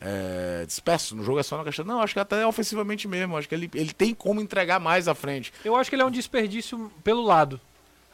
[0.00, 1.84] é, disperso no jogo, é só na questão.
[1.84, 3.36] Não, acho que até ofensivamente mesmo.
[3.36, 5.52] Acho que ele, ele tem como entregar mais à frente.
[5.64, 7.60] Eu acho que ele é um desperdício pelo lado.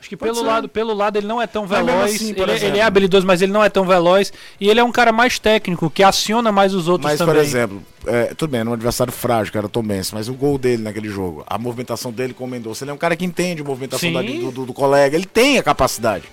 [0.04, 0.52] Acho que Pode pelo ser.
[0.52, 2.14] lelo pelo lado ele não é tão Mas veloz.
[2.14, 4.30] assim, ele, ele é habilidoso, mas ele não é tão veloz.
[4.60, 7.34] E ele é um cara mais técnico, que aciona mais os outros Mas, também.
[7.36, 10.58] por exemplo, é, tudo bem, era um adversário frágil, era Tom Benz, mas o gol
[10.58, 13.62] dele naquele jogo, a movimentação dele com o Mendonça, ele é um cara que entende
[13.62, 16.24] a movimentação da- do, do- do colega, ele tem a capacidade.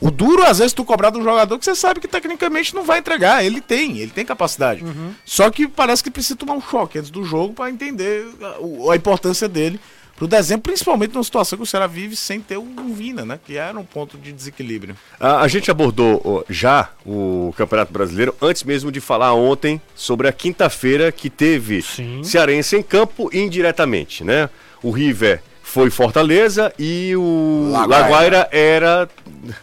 [0.00, 2.82] O duro, às vezes, tu cobrar de um jogador que você sabe que tecnicamente não
[2.84, 3.42] vai entregar.
[3.42, 4.84] Ele tem, ele tem capacidade.
[4.84, 5.12] Uhum.
[5.24, 8.96] Só que parece que precisa tomar um choque antes do jogo para entender a, a
[8.96, 9.80] importância dele
[10.16, 13.38] pro desenho, principalmente numa situação que o Ceará vive sem ter um Vina, né?
[13.44, 14.96] Que era um ponto de desequilíbrio.
[15.18, 20.28] A, a gente abordou ó, já o Campeonato Brasileiro antes mesmo de falar ontem sobre
[20.28, 22.22] a quinta-feira que teve Sim.
[22.22, 24.48] Cearense em campo indiretamente, né?
[24.82, 28.48] O River foi Fortaleza e o Laguaira.
[28.52, 29.08] Era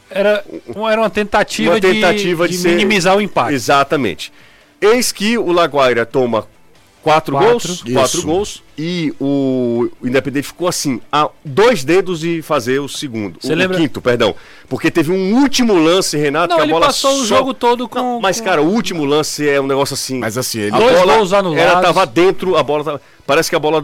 [0.10, 0.44] Era,
[0.80, 3.54] era uma tentativa, uma tentativa de, de, de ser- minimizar o impacto.
[3.54, 4.34] Exatamente.
[4.82, 6.48] Eis que o Laguaira toma
[7.02, 7.50] quatro, Quatro.
[7.52, 8.26] gols, quatro Isso.
[8.28, 13.56] gols e o Independente ficou assim a dois dedos de fazer o segundo, Você o,
[13.56, 14.36] lembra- quinto, perdão,
[14.70, 17.54] porque teve um último lance, Renato, Não, que a ele bola passou o só- jogo
[17.54, 18.00] todo com.
[18.00, 20.20] Não, mas com- cara, o último lance é um negócio assim.
[20.20, 20.76] Mas assim, ele.
[20.76, 21.64] a Dois bola gols anulados.
[21.72, 23.84] Ela tava dentro, a bola tava, parece que a bola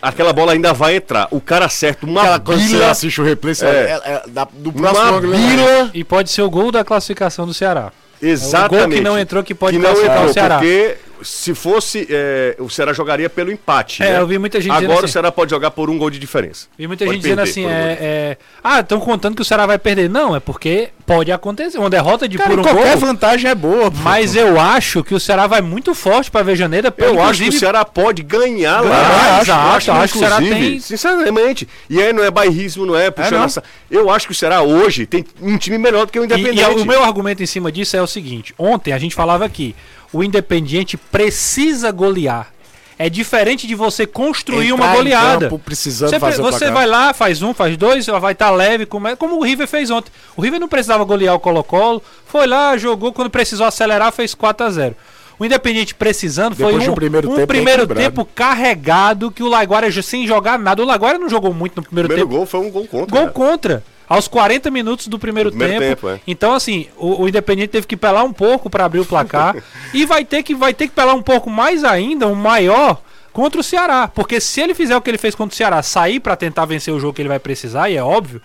[0.00, 1.26] aquela bola ainda vai entrar.
[1.30, 3.68] O cara acerta uma Aquela quando você bila, assiste o replay, você É.
[3.68, 7.46] é, é, da- do próximo uma ângulo, bila, E pode ser o gol da classificação
[7.46, 7.90] do Ceará.
[8.22, 8.74] exatamente.
[8.74, 10.54] É o gol que não entrou que pode que não classificar entrou, o Ceará.
[10.58, 14.02] porque se fosse, é, o Ceará jogaria pelo empate.
[14.02, 14.20] É, né?
[14.20, 15.12] eu vi muita gente dizendo Agora o assim.
[15.12, 16.66] Ceará pode jogar por um gol de diferença.
[16.78, 19.66] Vi muita Pode gente dizendo assim, um é, é, ah, estão contando que o Ceará
[19.66, 20.08] vai perder.
[20.10, 21.78] Não, é porque pode acontecer.
[21.78, 23.00] Uma derrota de Cara, por um qualquer gol.
[23.00, 23.90] vantagem é boa.
[23.90, 23.96] pô.
[24.02, 26.92] Mas eu acho que o Ceará vai muito forte pra Vejaneira.
[26.98, 29.40] Eu acho que o Ceará pode ganhar Ganhar, lá.
[29.40, 31.68] exato, acho que o Ceará tem- Sinceramente.
[31.88, 33.44] E aí não é bairrismo, não é puxando não.
[33.44, 36.26] essa- Eu acho que o Ceará hoje tem um time melhor do que o E,
[36.26, 36.60] Independente.
[36.60, 39.74] e o meu argumento em cima disso é o seguinte: ontem a gente falava aqui,
[40.12, 42.52] o Independiente precisa golear.
[42.98, 45.48] É diferente de você construir Entrar uma goleada.
[45.48, 48.86] campo precisando Você, fazer o você vai lá, faz um, faz dois, vai estar leve,
[48.86, 50.10] como, é- como o River fez ontem.
[50.36, 54.66] O River não precisava golear o Colo-Colo, foi lá, jogou, quando precisou acelerar, fez 4
[54.66, 54.96] a 0
[55.38, 59.44] O Independente precisando foi Depois de um, um primeiro um tempo primeiro tempo carregado que
[59.44, 60.82] o Laguara sem jogar nada.
[60.82, 62.36] O Laguara não jogou muito no primeiro, primeiro tempo.
[62.38, 63.16] gol foi um gol contra.
[63.16, 63.32] Gol né?
[63.32, 63.84] contra.
[64.08, 66.06] Aos 40 minutos do primeiro, Primeiro tempo.
[66.06, 66.20] tempo, é.
[66.26, 69.56] Então, assim, o, o Independente teve que pelar um pouco para abrir o placar.
[69.92, 73.60] e vai ter, que, vai ter que pelar um pouco mais ainda, um maior, contra
[73.60, 74.08] o Ceará.
[74.08, 76.92] Porque se ele fizer o que ele fez contra o Ceará, sair para tentar vencer
[76.94, 78.40] o jogo que ele vai precisar, e é óbvio,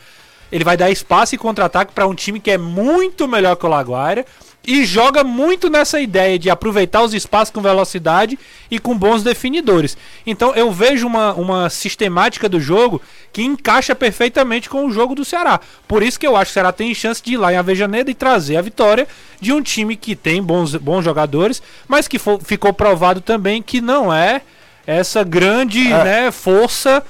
[0.51, 3.69] ele vai dar espaço e contra-ataque para um time que é muito melhor que o
[3.69, 4.25] Laguaira.
[4.65, 8.39] E joga muito nessa ideia de aproveitar os espaços com velocidade
[8.71, 9.97] e com bons definidores.
[10.25, 13.01] Então eu vejo uma, uma sistemática do jogo
[13.33, 15.59] que encaixa perfeitamente com o jogo do Ceará.
[15.85, 18.09] Por isso que eu acho que o Ceará tem chance de ir lá em Avejaneira
[18.09, 19.05] e trazer a vitória
[19.41, 23.81] de um time que tem bons, bons jogadores, mas que fo- ficou provado também que
[23.81, 24.41] não é
[24.87, 27.03] essa grande né, força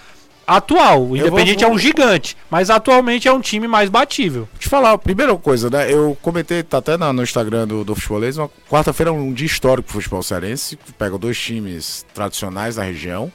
[0.58, 1.04] atual.
[1.10, 4.48] O Independente vou- é um gigante, mas atualmente é um time mais batível.
[4.60, 5.92] Te falar, a primeira coisa, né?
[5.92, 9.46] Eu comentei, tá até na- no Instagram do, do Futebolês, uma quarta-feira é um dia
[9.48, 10.78] histórico pro futebol cearense.
[10.98, 13.32] Pega dois times tradicionais da região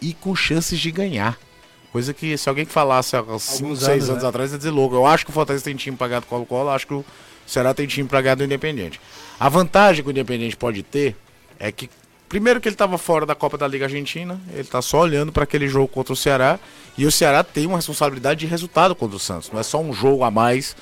[0.00, 1.38] e com chances de ganhar.
[1.92, 4.28] Coisa que se alguém que falasse há 5, Alguns 6 anos, anos né?
[4.28, 4.94] atrás, ia dizer louco.
[4.96, 7.04] Eu acho que o Fortaleza tem time pra ganhar do Colo-Colo, acho que o
[7.46, 9.00] Ceará tem time pra ganhar do Independente.
[9.38, 11.14] A vantagem que o Independente pode ter
[11.58, 11.88] é que,
[12.28, 15.44] primeiro que ele estava fora da Copa da Liga Argentina, ele tá só olhando para
[15.44, 16.58] aquele jogo contra o Ceará,
[16.96, 19.50] e o Ceará tem uma responsabilidade de resultado contra o Santos.
[19.52, 20.76] Não é só um jogo a mais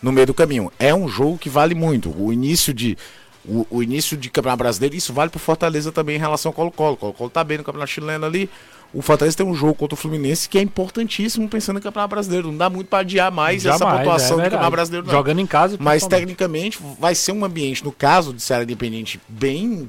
[0.00, 0.72] no meio do caminho.
[0.78, 2.14] É um jogo que vale muito.
[2.16, 2.96] O início de
[3.44, 6.94] o, o início de Campeonato Brasileiro, isso vale pro Fortaleza também em relação ao Colo-Colo.
[6.94, 8.50] O Colo-Colo tá bem no Campeonato Chileno ali.
[8.92, 12.48] O Fortaleza tem um jogo contra o Fluminense que é importantíssimo pensando no Campeonato Brasileiro.
[12.48, 14.44] Não dá muito para adiar mais essa Jamais, pontuação é do.
[14.44, 15.06] Campeonato Brasileiro.
[15.06, 15.12] não.
[15.12, 19.88] Jogando em casa, Mas tecnicamente vai ser um ambiente, no caso de Ceará Independente, bem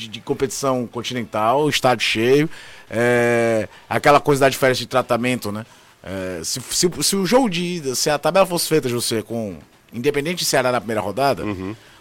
[0.00, 2.50] de, de competição continental, estádio cheio,
[2.90, 5.66] é, aquela coisa da diferença de tratamento, né?
[6.02, 9.58] É, se, se, se o jogo de ida, se a tabela fosse feita, José, com
[9.92, 11.44] Independente e Ceará na primeira rodada,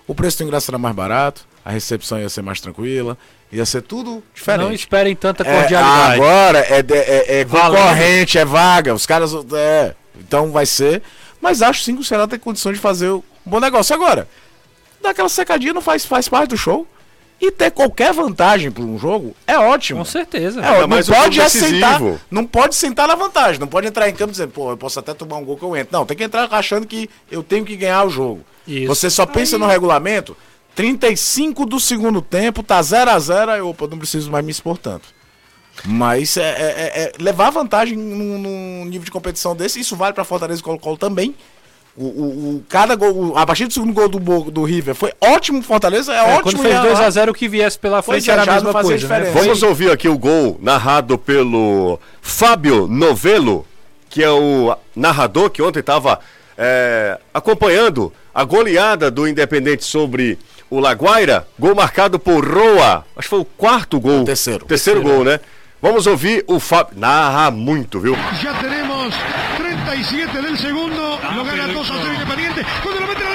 [0.08, 3.18] o preço do ingresso era mais barato, a recepção ia ser mais tranquila,
[3.52, 4.64] ia ser tudo diferente.
[4.66, 6.14] Não esperem tanta É, cordialidade.
[6.14, 7.76] agora é, de- é, é Valendo.
[7.82, 9.32] concorrente, é vaga, os caras.
[9.54, 11.02] É, então vai ser.
[11.42, 13.94] Mas acho sim que o Ceará tem condição de fazer um bom negócio.
[13.96, 14.28] Agora,
[15.02, 16.88] dar aquela secadinha não faz, faz parte do show.
[17.42, 20.00] E ter qualquer vantagem por um jogo é ótimo.
[20.00, 20.60] Com certeza.
[20.60, 22.20] É, não pode é sentar, decisivo.
[22.30, 25.14] não pode sentar na vantagem, não pode entrar em campo dizendo, pô, eu posso até
[25.14, 25.90] tomar um gol que eu entro.
[25.98, 28.42] Não, tem que entrar achando que eu tenho que ganhar o jogo.
[28.68, 28.88] Isso.
[28.88, 30.36] Você só pensa no regulamento,
[30.76, 34.78] 35 do segundo tempo, tá 0 a 0 aí, opa, não preciso mais me expor
[34.78, 35.08] tanto.
[35.86, 40.14] Mas é, é- é- é levar vantagem num, num nível de competição desse, isso vale
[40.14, 41.34] pra Fortaleza e Colo-Colo também.
[42.00, 45.12] O, o- o- cada gol, o- a partir do segundo gol do, do River foi
[45.20, 46.44] ótimo Fortaleza, é, É, ótimo.
[46.44, 48.90] quando fez e 2x0, o que viesse pela frente é, era a já mesma coisa.
[48.92, 48.98] Né?
[48.98, 49.32] diferença.
[49.34, 53.66] Vamos ouvir aqui o gol narrado pelo Fábio Novelo,
[54.10, 56.20] que é o narrador que ontem estava
[57.34, 60.38] acompanhando a goleada do Independente sobre
[60.70, 61.48] o Laguaira.
[61.58, 63.06] Gol marcado por Roa.
[63.16, 64.24] Acho que foi o quarto gol.
[64.24, 64.66] Terceiro.
[64.66, 65.40] Terceiro gol, né?
[65.82, 66.98] Vamos ouvir o Fábio.
[66.98, 68.14] Narra muito, viu?
[68.44, 69.14] Ya tenemos
[69.90, 71.20] 37 del segundo.
[71.34, 72.64] Lo gana 2 a 0 Independiente.
[72.84, 73.29] Cuando lo meten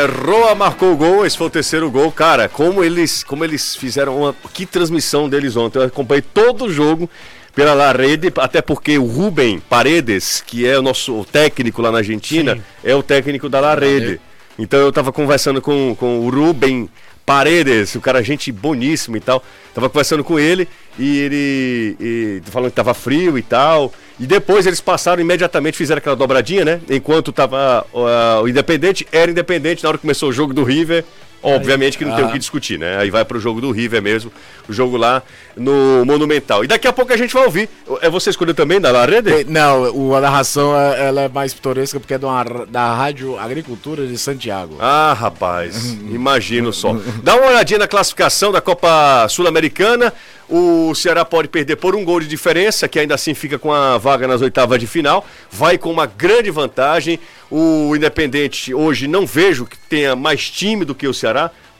[0.00, 2.10] É, Roa marcou o gol, esse foi o terceiro gol.
[2.10, 4.34] Cara, como eles, como eles fizeram uma.
[4.52, 5.78] Que transmissão deles ontem.
[5.78, 7.08] Eu acompanhei todo o jogo
[7.54, 11.98] pela La Rede, até porque o Rubem Paredes, que é o nosso técnico lá na
[11.98, 12.62] Argentina, Sim.
[12.84, 14.20] é o técnico da La Rede.
[14.58, 16.88] Então eu tava conversando com, com o Rubem
[17.26, 19.42] Paredes, o cara, gente boníssimo e tal.
[19.74, 23.92] Tava conversando com ele e ele e falando que tava frio e tal.
[24.20, 26.80] E depois eles passaram imediatamente, fizeram aquela dobradinha, né?
[26.90, 31.06] Enquanto tava ó, o Independente, era Independente, na hora que começou o jogo do River,
[31.42, 32.98] Obviamente que não tem o que discutir, né?
[32.98, 34.30] Aí vai pro jogo do River mesmo,
[34.68, 35.22] o jogo lá
[35.56, 36.62] no Monumental.
[36.64, 37.68] E daqui a pouco a gente vai ouvir.
[38.02, 39.44] É você escolheu também da La Rede?
[39.48, 44.06] Não, o- a narração é- ela é mais pitoresca porque é uma, da Rádio Agricultura
[44.06, 44.76] de Santiago.
[44.80, 46.94] Ah, rapaz, imagino só.
[47.22, 50.12] Dá uma olhadinha na classificação da Copa Sul-Americana.
[50.52, 53.96] O Ceará pode perder por um gol de diferença, que ainda assim fica com a
[53.98, 55.24] vaga nas oitavas de final.
[55.48, 57.20] Vai com uma grande vantagem.
[57.48, 61.29] O Independente hoje não vejo que tenha mais time do que o Ceará.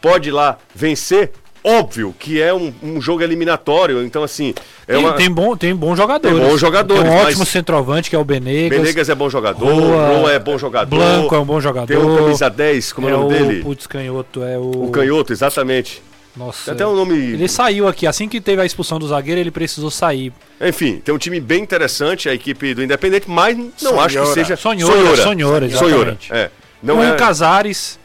[0.01, 1.31] Pode ir lá vencer.
[1.63, 4.55] Óbvio que é um, um jogo eliminatório, então assim.
[4.89, 5.13] É Tem, uma...
[5.13, 6.39] tem bom, tem bons jogadores.
[6.39, 8.79] Tem bons jogadores, Tem um ótimo mas- centroavante que é o Benegas.
[8.79, 10.97] Benegas é bom jogador, Roa, Roa é bom jogador.
[10.97, 11.87] Blanco é um bom jogador.
[11.87, 13.63] Tem o camisa 10, como é, o nome dele?
[13.63, 14.85] Putz, canhoto, é o.
[14.87, 16.03] O canhoto, exatamente.
[16.35, 16.65] Nossa.
[16.67, 17.15] Tem até um nome.
[17.15, 20.33] Ele saiu aqui, assim que teve a expulsão do zagueiro, ele precisou sair.
[20.63, 24.35] Enfim, tem um time bem interessante, a equipe do Independente, mas não acho que Sonhora.
[24.35, 24.57] seja.
[24.57, 26.33] Sonhora, Sonhora, exatamente.
[26.33, 26.51] é.
[26.83, 27.13] Não Com é...
[27.13, 27.99] o Casares.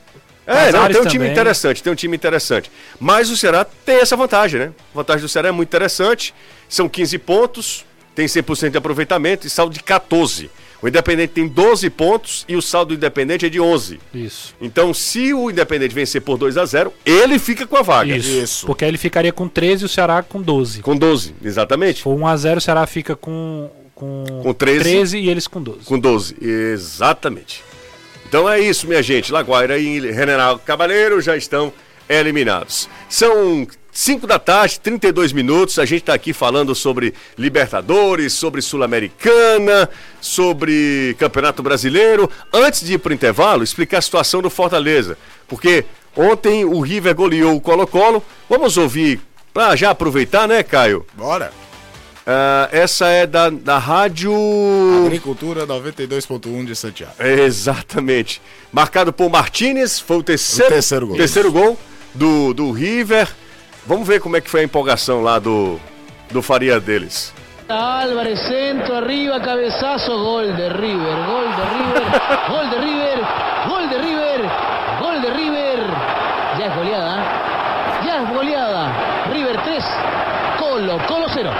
[0.47, 1.31] É, não, tem um time também.
[1.31, 2.71] interessante, tem um time interessante.
[2.99, 4.71] Mas o Ceará tem essa vantagem, né?
[4.93, 6.34] A vantagem do Ceará é muito interessante.
[6.69, 10.49] São 15 pontos, tem 100% de aproveitamento e saldo de 14.
[10.81, 13.99] O Independente tem 12 pontos e o saldo do Independente é de 11.
[14.13, 14.53] Isso.
[14.62, 18.15] Então, se o Independente vencer por 2 a 0 ele fica com a vaga.
[18.15, 18.29] Isso.
[18.29, 18.65] Isso.
[18.67, 20.81] Porque aí ele ficaria com 13 e o Ceará com 12.
[20.81, 21.97] Com 12, exatamente.
[21.97, 25.17] Se for 1x0, o Ceará fica com, com, Com 13.
[25.17, 25.86] e eles com 12.
[25.86, 27.63] Com 12, exatamente.
[28.27, 29.31] Então é isso, minha gente.
[29.31, 31.71] Laguaira e General Cabaleiro já estão
[32.09, 32.89] eliminados.
[33.09, 35.79] São 5 da tarde, 32 minutos.
[35.79, 42.29] A gente está aqui falando sobre Libertadores, sobre Sul-Americana, sobre Campeonato Brasileiro.
[42.53, 45.17] Antes de ir para o intervalo, explicar a situação do Fortaleza.
[45.47, 45.85] Porque
[46.15, 48.21] ontem o River goleou o Colo-Colo.
[48.49, 49.21] Vamos ouvir,
[49.53, 51.05] para já aproveitar, né, Caio?
[51.13, 51.64] Bora.
[52.27, 54.33] Ah, essa é da, da rádio.
[55.05, 57.13] Agricultura 92.1 de Santiago.
[57.19, 58.41] Exatamente.
[58.71, 61.17] Marcado por Martinez, foi o terceiro, O terceiro gol.
[61.17, 61.77] terceiro gol
[62.13, 63.27] do, do River.
[63.85, 65.79] Vamos ver como é que foi a empolgação lá do,
[66.31, 67.31] do Faria deles.
[67.69, 72.03] Álvarez, centro, arriba, cabezazo, gol de River, gol de River,
[72.49, 73.19] gol de River,
[73.67, 74.41] gol de River,
[74.99, 75.79] gol de River.
[76.57, 78.05] Ya es goleada, ¿eh?
[78.07, 79.25] ya es goleada.
[79.31, 79.83] River 3,
[80.59, 81.51] Colo, Colo 0.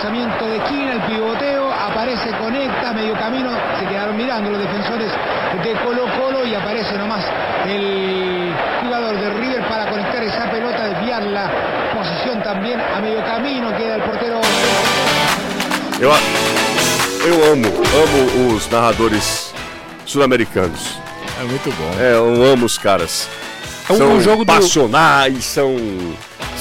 [0.00, 5.72] Lanzamiento de esquina, el pivoteo, aparece, conecta, medio camino, se quedaron mirando los defensores de
[5.82, 7.24] Colo Colo y aparece nomás
[7.66, 11.50] el jugador de River para conectar esa pelota, desviar la
[11.96, 14.40] posición también a medio camino, queda el portero.
[15.98, 19.54] Eu, eu amo, amo os narradores
[20.04, 20.98] sul-americanos.
[21.40, 21.90] É muito bom.
[21.98, 23.30] É, eu amo os caras.
[23.88, 25.74] É um- são um jogo do- passionais, são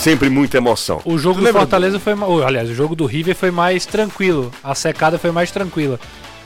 [0.06, 1.02] sempre muita emoção.
[1.04, 2.14] O jogo Tu do Fortaleza foi.
[2.14, 4.52] ou, Aliás, o jogo do River foi mais tranquilo.
[4.64, 6.00] A secada foi mais tranquila.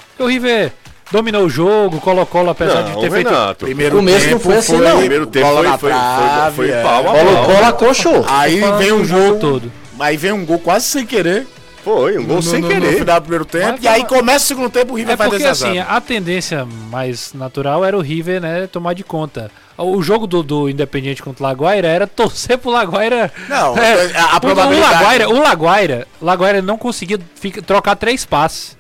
[0.10, 0.72] Porque o River
[1.12, 3.30] dominou o jogo, Colo-Colo, apesar de Não, ter feito.
[3.30, 3.66] Renato.
[3.66, 4.96] Primeiro O começo não tempo foi assim, foi- não.
[4.96, 6.82] O primeiro tempo bola foi, na foi, foi, trave, foi é.
[6.84, 7.46] pau a Colo pau.
[7.46, 8.26] Colo acochou.
[8.30, 9.72] Aí vem um jogo todo.
[10.00, 11.46] Aí vem um gol quase sem querer.
[11.84, 12.92] Foi, um gol no, sem no- querer.
[12.92, 13.72] No final do primeiro tempo.
[13.74, 15.66] Mas e aí foi começa o segundo tempo, o River É faz porque 2 a
[15.66, 15.80] 0.
[15.80, 19.50] assim, a tendência mais natural era o River, né, tomar de conta.
[19.82, 23.32] O jogo do, do Independiente contra o Laguaira era torcer pro Laguaira.
[23.48, 27.96] Não, é, a- a o- probabilidade- O Laguaira, o Laguaira, Laguaira não conseguia fica- trocar
[27.96, 28.78] três passes.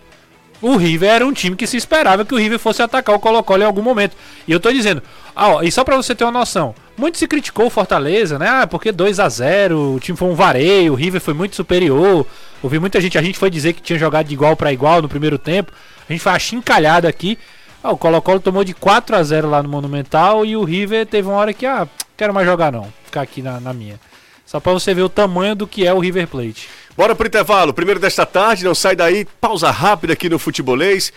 [0.62, 3.64] O River era um time que se esperava que o River fosse atacar o Colo-Colo
[3.64, 4.18] em algum momento.
[4.46, 5.02] E eu tô dizendo,
[5.34, 8.46] ah, ó, e só pra você ter uma noção, muito se criticou o Fortaleza, né?
[8.50, 12.26] Ah, porque 2 a 0 o time foi um vareio, o River foi muito superior.
[12.62, 15.08] Ouvi muita gente, a gente foi dizer que tinha jogado de igual pra igual no
[15.08, 15.72] primeiro tempo.
[16.10, 17.38] A gente foi achincalhado aqui.
[17.82, 21.28] Ah, o Colo-Colo tomou de 4 a 0 lá no Monumental e o River teve
[21.28, 21.88] uma hora que, ah,
[22.18, 24.00] quero mais jogar não, ficar aqui na, na minha.
[24.46, 26.68] Só pra você ver o tamanho do que é o River Plate.
[26.98, 31.14] Bora pro intervalo, primeiro desta tarde, não sai daí, pausa rápida aqui no Futebolês.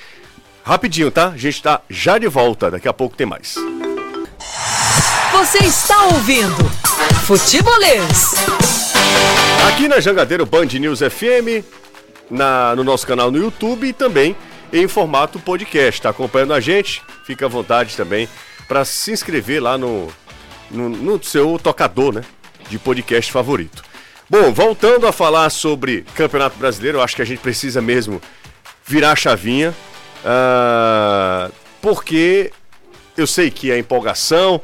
[0.64, 1.28] Rapidinho, tá?
[1.28, 3.56] A gente tá já de volta, daqui a pouco tem mais.
[5.32, 6.64] Você está ouvindo
[7.24, 8.34] Futebolês.
[9.68, 11.64] Aqui na Jangadeiro Band News FM,
[12.30, 14.36] na, no nosso canal no YouTube e também
[14.72, 16.00] em formato podcast.
[16.00, 17.02] Tá acompanhando a gente?
[17.24, 18.28] Fica à vontade também
[18.66, 20.08] para se inscrever lá no,
[20.70, 22.22] no, no seu tocador, né?
[22.68, 23.82] De podcast favorito.
[24.30, 28.20] Bom, voltando a falar sobre Campeonato Brasileiro, eu acho que a gente precisa mesmo
[28.86, 29.74] virar a chavinha,
[30.24, 31.50] ah,
[31.82, 32.50] porque
[33.16, 34.60] eu sei que a empolgação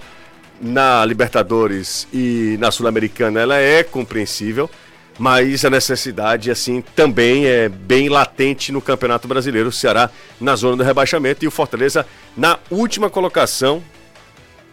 [0.60, 4.70] na Libertadores e na Sul-Americana ela é compreensível,
[5.18, 9.68] mas a necessidade assim também é bem latente no Campeonato Brasileiro.
[9.68, 10.08] O Ceará
[10.40, 12.06] na zona do rebaixamento e o Fortaleza
[12.36, 13.82] na última colocação.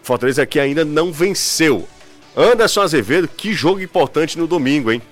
[0.02, 1.88] Fortaleza que ainda não venceu.
[2.36, 5.02] Anderson Azevedo, que jogo importante no domingo, hein?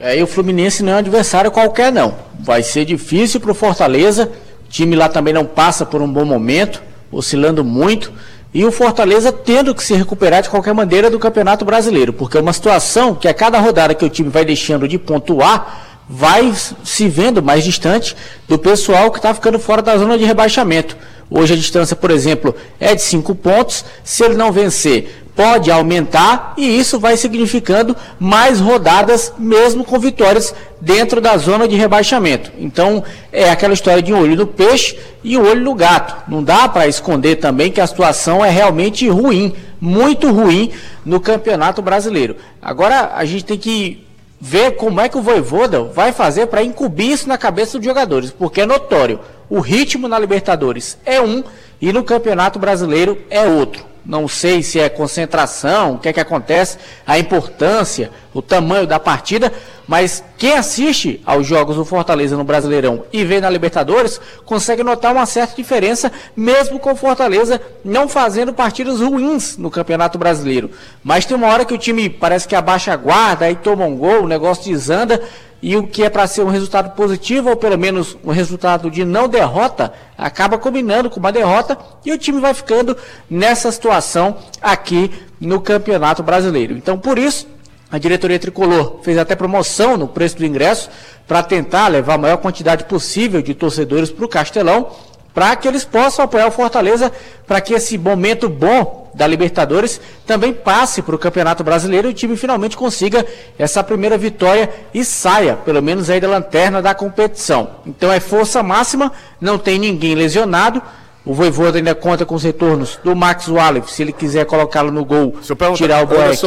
[0.00, 2.16] Aí o Fluminense não é um adversário qualquer, não.
[2.40, 4.32] Vai ser difícil pro Fortaleza.
[4.64, 8.12] O time lá também não passa por um bom momento, oscilando muito.
[8.54, 12.40] E o Fortaleza tendo que se recuperar de qualquer maneira do Campeonato Brasileiro, porque é
[12.40, 17.08] uma situação que a cada rodada que o time vai deixando de pontuar, vai se
[17.08, 18.14] vendo mais distante
[18.46, 20.96] do pessoal que está ficando fora da zona de rebaixamento.
[21.28, 23.84] Hoje a distância, por exemplo, é de 5 pontos.
[24.04, 30.54] Se ele não vencer, pode aumentar e isso vai significando mais rodadas, mesmo com vitórias
[30.80, 32.52] dentro da zona de rebaixamento.
[32.58, 36.30] Então, é aquela história de um olho no peixe e um olho no gato.
[36.30, 40.70] Não dá para esconder também que a situação é realmente ruim, muito ruim
[41.04, 42.36] no Campeonato Brasileiro.
[42.62, 44.04] Agora, a gente tem que
[44.40, 48.30] ver como é que o Voivoda vai fazer para incumbir isso na cabeça dos jogadores,
[48.30, 49.18] porque é notório,
[49.48, 51.42] o ritmo na Libertadores é um
[51.84, 53.84] e no Campeonato Brasileiro é outro.
[54.06, 58.98] Não sei se é concentração, o que é que acontece, a importância, o tamanho da
[58.98, 59.52] partida,
[59.86, 65.12] mas quem assiste aos jogos do Fortaleza no Brasileirão e vê na Libertadores, consegue notar
[65.12, 70.70] uma certa diferença, mesmo com o Fortaleza não fazendo partidas ruins no Campeonato Brasileiro.
[71.02, 73.96] Mas tem uma hora que o time parece que abaixa a guarda, aí toma um
[73.96, 75.22] gol, o negócio desanda,
[75.64, 79.02] e o que é para ser um resultado positivo, ou pelo menos um resultado de
[79.02, 82.94] não derrota, acaba combinando com uma derrota e o time vai ficando
[83.30, 85.10] nessa situação aqui
[85.40, 86.76] no Campeonato Brasileiro.
[86.76, 87.48] Então, por isso,
[87.90, 90.90] a diretoria tricolor fez até promoção no preço do ingresso
[91.26, 94.90] para tentar levar a maior quantidade possível de torcedores para o Castelão
[95.34, 97.10] para que eles possam apoiar o Fortaleza,
[97.44, 102.14] para que esse momento bom da Libertadores também passe para o Campeonato Brasileiro e o
[102.14, 103.26] time finalmente consiga
[103.58, 107.70] essa primeira vitória e saia, pelo menos aí da lanterna da competição.
[107.86, 110.82] Então é força máxima, não tem ninguém lesionado.
[111.24, 115.04] O Voivoda ainda conta com os retornos do Max Wallace, se ele quiser colocá-lo no
[115.04, 115.34] gol,
[115.74, 116.44] tirar o Boeck.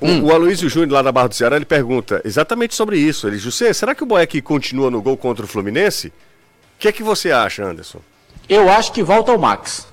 [0.00, 0.24] O, hum.
[0.24, 3.26] o Aloysio Júnior, lá da Barra do Ceará, ele pergunta exatamente sobre isso.
[3.26, 6.08] Ele diz, será que o Boeck continua no gol contra o Fluminense?
[6.08, 6.12] O
[6.78, 8.00] que é que você acha, Anderson?
[8.48, 9.86] Eu acho que volta ao Max.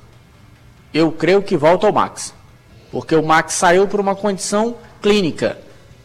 [0.93, 2.33] Eu creio que volta ao Max.
[2.91, 5.57] Porque o Max saiu por uma condição clínica.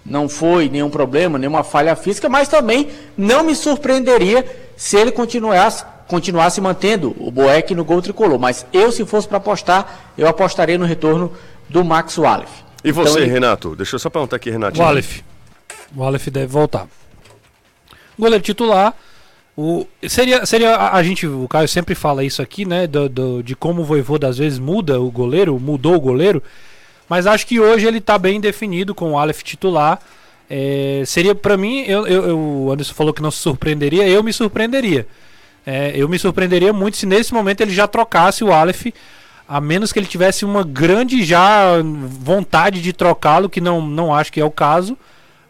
[0.04, 4.44] Não foi nenhum problema, nenhuma falha física, mas também não me surpreenderia
[4.76, 8.38] se ele continuasse, continuasse mantendo o Boeck no gol tricolor.
[8.38, 11.32] Mas eu, se fosse para apostar, eu apostaria no retorno
[11.68, 12.64] do Max Wallace.
[12.82, 13.30] E você, então, ele...
[13.30, 13.76] Renato?
[13.76, 14.80] Deixa eu só perguntar aqui, Renato.
[14.80, 15.22] Wallace.
[15.96, 16.88] Wallace deve voltar.
[18.18, 18.94] Goleiro titular,
[19.60, 22.86] o, seria, seria a, a, gente, o Caio sempre fala isso aqui, né?
[22.86, 26.42] Do, do, de como o Voivoda às vezes muda o goleiro, mudou o goleiro.
[27.06, 30.00] Mas acho que hoje ele está bem definido com o Aleph titular.
[30.48, 34.22] É, seria para mim, eu, eu, eu, o Anderson falou que não se surpreenderia, eu
[34.22, 35.06] me surpreenderia.
[35.66, 38.86] É, eu me surpreenderia muito se nesse momento ele já trocasse o Aleph,
[39.46, 44.32] a menos que ele tivesse uma grande já vontade de trocá-lo, que não, não acho
[44.32, 44.96] que é o caso.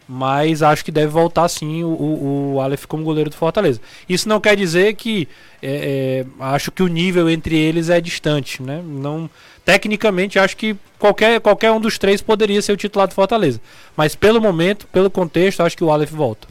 [0.07, 3.79] Mas acho que deve voltar sim o, o, o Aleph como goleiro do Fortaleza.
[4.09, 5.27] Isso não quer dizer que
[5.61, 8.81] é, é, acho que o nível entre eles é distante, né?
[8.85, 9.29] Não,
[9.63, 13.61] tecnicamente acho que qualquer, qualquer um dos três poderia ser o titular do Fortaleza.
[13.95, 16.47] Mas pelo momento, pelo contexto, acho que o Aleph volta.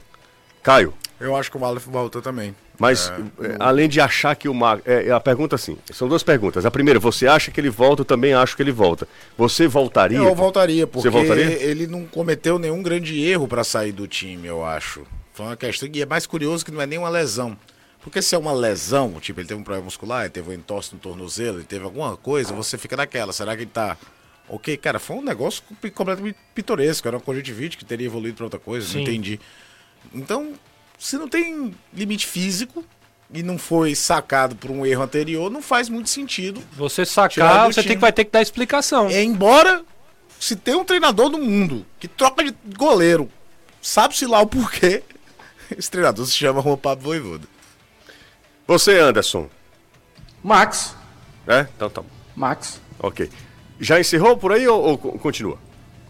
[0.63, 0.95] Caio.
[1.19, 2.55] Eu acho que o Aleph volta também.
[2.81, 4.83] Mas, é, é, além de achar que o Max.
[4.87, 6.65] É, é, a pergunta assim: são duas perguntas.
[6.65, 8.01] A primeira, você acha que ele volta?
[8.01, 9.07] Eu também acho que ele volta.
[9.37, 10.17] Você voltaria?
[10.17, 11.63] Eu voltaria, porque você voltaria?
[11.63, 15.03] ele não cometeu nenhum grande erro para sair do time, eu acho.
[15.35, 15.87] Foi uma questão.
[15.93, 17.55] E é mais curioso que não é nem uma lesão.
[18.03, 20.95] Porque se é uma lesão, tipo, ele teve um problema muscular, ele teve um entorse
[20.95, 23.31] no tornozelo, ele teve alguma coisa, você fica naquela.
[23.31, 23.99] Será que ele tá.
[24.49, 25.63] Ok, cara, foi um negócio
[25.95, 27.07] completamente pitoresco.
[27.07, 28.95] Era uma conjuntivite que teria evoluído para outra coisa, Sim.
[28.95, 29.39] não entendi.
[30.15, 30.55] Então,
[31.01, 32.85] se não tem limite físico
[33.33, 36.63] e não foi sacado por um erro anterior, não faz muito sentido.
[36.73, 39.09] Você sacar, você tem que, vai ter que dar explicação.
[39.09, 39.83] É, embora
[40.39, 43.31] se tem um treinador no mundo que troca de goleiro,
[43.81, 45.03] sabe-se lá o porquê,
[45.77, 47.49] esse treinador se chama Juan Pablo Voivoda.
[48.67, 49.49] Você, Anderson.
[50.45, 50.95] Max.
[51.47, 51.67] É?
[51.75, 52.03] Então tá
[52.37, 52.79] Max.
[52.99, 53.31] Ok.
[53.81, 55.59] Já encerrou por aí ou, ou continua?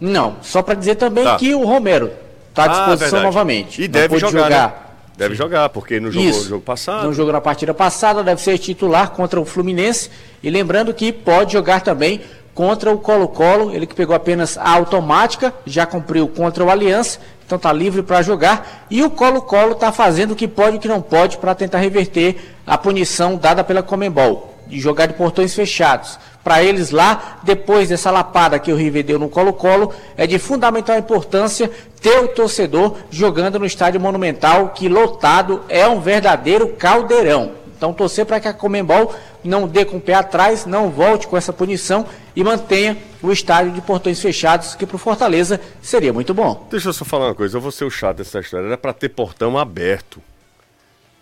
[0.00, 1.36] Não, só para dizer também tá.
[1.36, 2.12] que o Romero
[2.60, 3.82] Está à ah, disposição ah, novamente.
[3.82, 4.44] E deve jogar.
[4.44, 4.68] jogar.
[4.68, 4.74] Né?
[5.16, 7.06] Deve jogar, porque no jogo, jogo passado.
[7.06, 10.10] No jogo na partida passada, deve ser titular contra o Fluminense.
[10.42, 12.22] E lembrando que pode jogar também
[12.54, 17.56] contra o Colo-Colo, ele que pegou apenas a automática, já cumpriu contra o Aliança, então
[17.56, 18.86] está livre para jogar.
[18.90, 21.78] E o Colo-Colo está fazendo o que pode e o que não pode para tentar
[21.78, 27.88] reverter a punição dada pela Comembol, de jogar de portões fechados para eles lá, depois
[27.88, 31.70] dessa lapada que o River deu no Colo-Colo, é de fundamental importância
[32.00, 37.52] ter o torcedor jogando no estádio monumental, que lotado é um verdadeiro caldeirão.
[37.76, 41.36] Então torcer para que a Comembol não dê com o pé atrás, não volte com
[41.36, 46.34] essa punição e mantenha o estádio de portões fechados, que para o Fortaleza seria muito
[46.34, 46.66] bom.
[46.70, 48.92] Deixa eu só falar uma coisa, eu vou ser o chato dessa história, era para
[48.92, 50.20] ter portão aberto.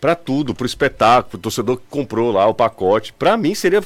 [0.01, 3.13] Para tudo, para o espetáculo, o torcedor que comprou lá o pacote.
[3.13, 3.81] Para mim seria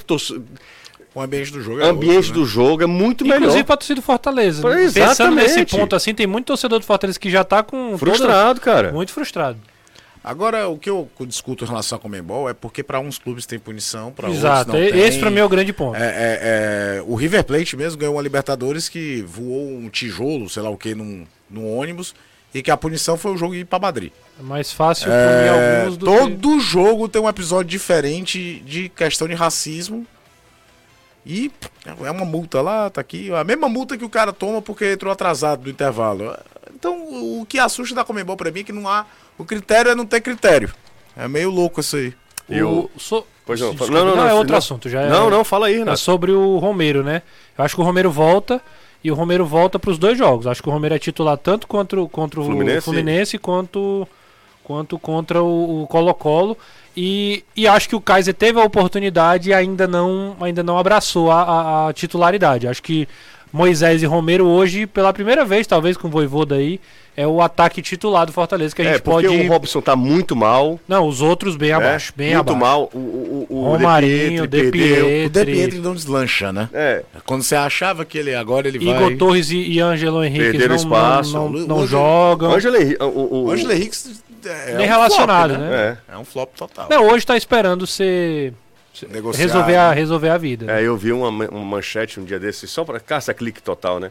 [1.14, 2.34] o ambiente do jogo O é ambiente outro, né?
[2.40, 3.38] do jogo é muito melhor.
[3.40, 4.62] Inclusive pra torcida do Fortaleza.
[4.68, 4.74] né?
[4.74, 5.76] Pois, Pensando nesse exatamente.
[5.76, 7.90] ponto assim, tem muito torcedor do Fortaleza que já tá com.
[7.90, 8.92] toda- Frustrado, cara.
[8.92, 9.58] Muito frustrado.
[10.24, 13.58] Agora, o que eu discuto em relação a Comembol é porque para uns clubes tem
[13.58, 15.00] punição, para outros não E- tem.
[15.00, 15.96] Esse pra mim é o grande ponto.
[15.96, 20.62] É, é, é, o River Plate mesmo ganhou uma Libertadores que voou um tijolo, sei
[20.62, 22.14] lá o que, num, num ônibus,
[22.54, 24.12] e que a punição foi o jogo ir para Madrid.
[24.38, 29.26] É mais fácil punir É, alguns do todo jogo tem um episódio diferente de questão
[29.26, 30.06] de racismo.
[31.24, 31.50] E
[32.04, 33.32] é uma multa lá, tá aqui.
[33.32, 36.36] A mesma multa que o cara toma porque entrou atrasado no intervalo.
[36.74, 36.94] Então,
[37.40, 39.06] o que assusta da Comembol pra mim é que não há.
[39.38, 40.72] O critério é não ter critério.
[41.16, 42.12] É meio louco isso aí.
[42.48, 44.58] Eu- O, so- Pois não, Desculpa, não, não, não, é outro não.
[44.58, 44.88] assunto.
[44.88, 45.98] Já é- Não, não, fala aí, É Renato.
[45.98, 47.22] sobre o Romero, né?
[47.58, 48.62] Eu acho que o Romero volta
[49.02, 50.46] e o Romero volta para os dois jogos.
[50.46, 52.82] Acho que o Romero é titular tanto contra, o- contra o Fluminense.
[52.82, 54.06] Fluminense, quanto,
[54.72, 56.56] quanto contra o Colo-Colo.
[56.96, 61.30] E, e acho que o Kaiser teve a oportunidade e ainda não, ainda não abraçou
[61.30, 62.66] a, a- a titularidade.
[62.68, 63.06] Acho que
[63.52, 66.80] Moisés e Romero hoje, pela primeira vez, talvez com o Voivoda aí,
[67.14, 69.40] é o ataque titular do Fortaleza que a É, gente porque pode.
[69.42, 70.80] o Robson tá muito mal.
[70.88, 71.74] Não, os outros bem né?
[71.74, 72.12] abaixo.
[72.16, 72.58] Bem muito abaixo.
[72.60, 72.90] mal.
[72.94, 75.26] O, o, o, o Romarinho, De Pietri.
[75.26, 76.68] O De Pietri, não deslancha, né?
[76.72, 79.14] É, Quando você achava que ele agora ele Igor vai.
[79.16, 81.32] Torres e, e Ângelo Henrique Perderam não, espaço.
[81.34, 82.52] não, não, não O- o- jogam.
[82.52, 83.96] Ângelo Henrique.
[84.44, 85.98] É Nem um relacionado, flop, né?
[86.08, 86.14] É.
[86.14, 86.86] É um flop total.
[86.90, 88.52] Não, hoje tá esperando ser
[89.08, 89.94] Negociar, resolver a, né?
[89.94, 90.70] resolver a vida.
[90.72, 94.10] É, eu vi uma, ma- uma manchete um dia desses, só para caça-clique total, né?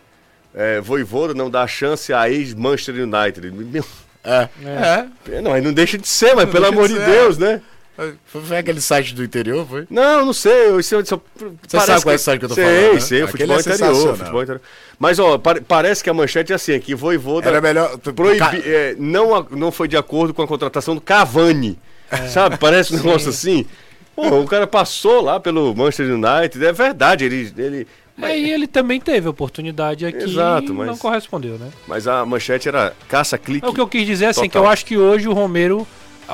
[0.53, 3.51] É, Voivoda não dá chance a ex-Manchester United.
[3.51, 3.85] Meu,
[4.23, 4.49] É.
[5.31, 5.41] é.
[5.41, 7.05] não, aí não deixa de ser, mas Não pelo amor de de ser.
[7.09, 7.61] Deus, né?
[8.25, 9.85] Foi, aquele site do interior, foi?
[9.89, 10.69] Não, não sei.
[10.69, 11.21] Eu, isso, isso,
[11.67, 12.99] Você sabe qual é esse site que eu tô sei, falando, né?
[12.99, 14.61] Sei, o Aquele futebol é interior, futebol interior.
[14.97, 17.97] Mas, ó, pare- parece que a manchete é assim, que Voivoda Era melhor.
[17.97, 21.77] proibi, Ca- é, não, a- não foi de acordo com a contratação do Cavani.
[22.29, 22.57] Sabe?
[22.57, 23.65] Parece um negócio assim.
[24.15, 27.87] Pô, o cara passou lá pelo Manchester United, é verdade, ele, ele,
[28.21, 31.69] Aí ele também teve oportunidade aqui Exato, e mas- não correspondeu, né?
[31.87, 33.65] mas a manchete era caça-clique.
[33.65, 35.87] É o que eu quis dizer assim, que eu acho que hoje o Romero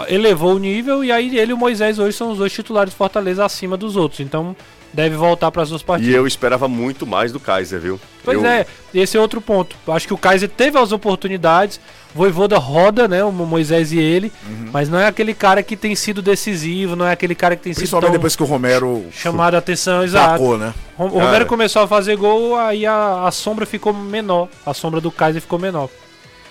[0.07, 2.97] elevou o nível e aí ele e o Moisés hoje são os dois titulares do
[2.97, 4.19] Fortaleza acima dos outros.
[4.19, 4.55] Então
[4.93, 6.15] deve voltar para as duas E partidas.
[6.15, 7.99] eu esperava muito mais do Kaiser, viu?
[8.23, 9.75] Pois Eu- é, esse é outro ponto.
[9.89, 11.79] Acho que o Kaiser teve as oportunidades,
[12.15, 14.69] Voivoda roda, né, o Moisés e ele, Uhum.
[14.73, 17.73] mas não é aquele cara que tem sido decisivo, não é aquele cara que tem
[17.73, 20.31] sido Principalmente tão depois que o Romero chamado a atenção, exato.
[20.31, 20.73] sacou, né?
[20.97, 21.25] O Cara.
[21.25, 25.41] Romero começou a fazer gol, aí a, a sombra ficou menor, a sombra do Kaiser
[25.43, 25.89] ficou menor.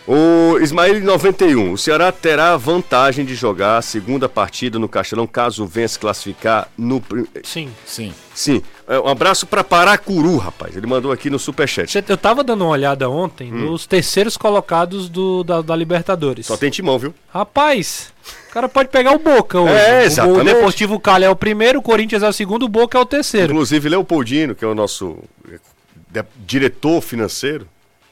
[0.09, 5.66] O Ismael 91, o Ceará terá vantagem de jogar a segunda partida no Castelão caso
[5.66, 7.02] venha se classificar no.
[7.42, 7.68] Sim.
[7.84, 8.14] Sim.
[8.32, 8.62] Sim.
[8.86, 10.76] É, Um abraço pra Paracuru, rapaz.
[10.76, 12.04] Ele mandou aqui no Superchat.
[12.09, 16.46] Eu tava dando uma olhada ontem nos terceiros colocados do, da, da Libertadores.
[16.46, 16.54] Hum.
[16.54, 17.12] Só tem timão, viu?
[17.34, 18.12] Rapaz,
[18.48, 19.72] o cara pode pegar o Boca hoje.
[19.74, 20.54] É, O- O, exatamente.
[20.54, 23.52] Deportivo Cali é o primeiro, o Corinthians é o segundo, o Boca é o terceiro.
[23.52, 25.18] Inclusive, Leopoldino, que é o nosso
[25.50, 27.66] eh, diretor financeiro,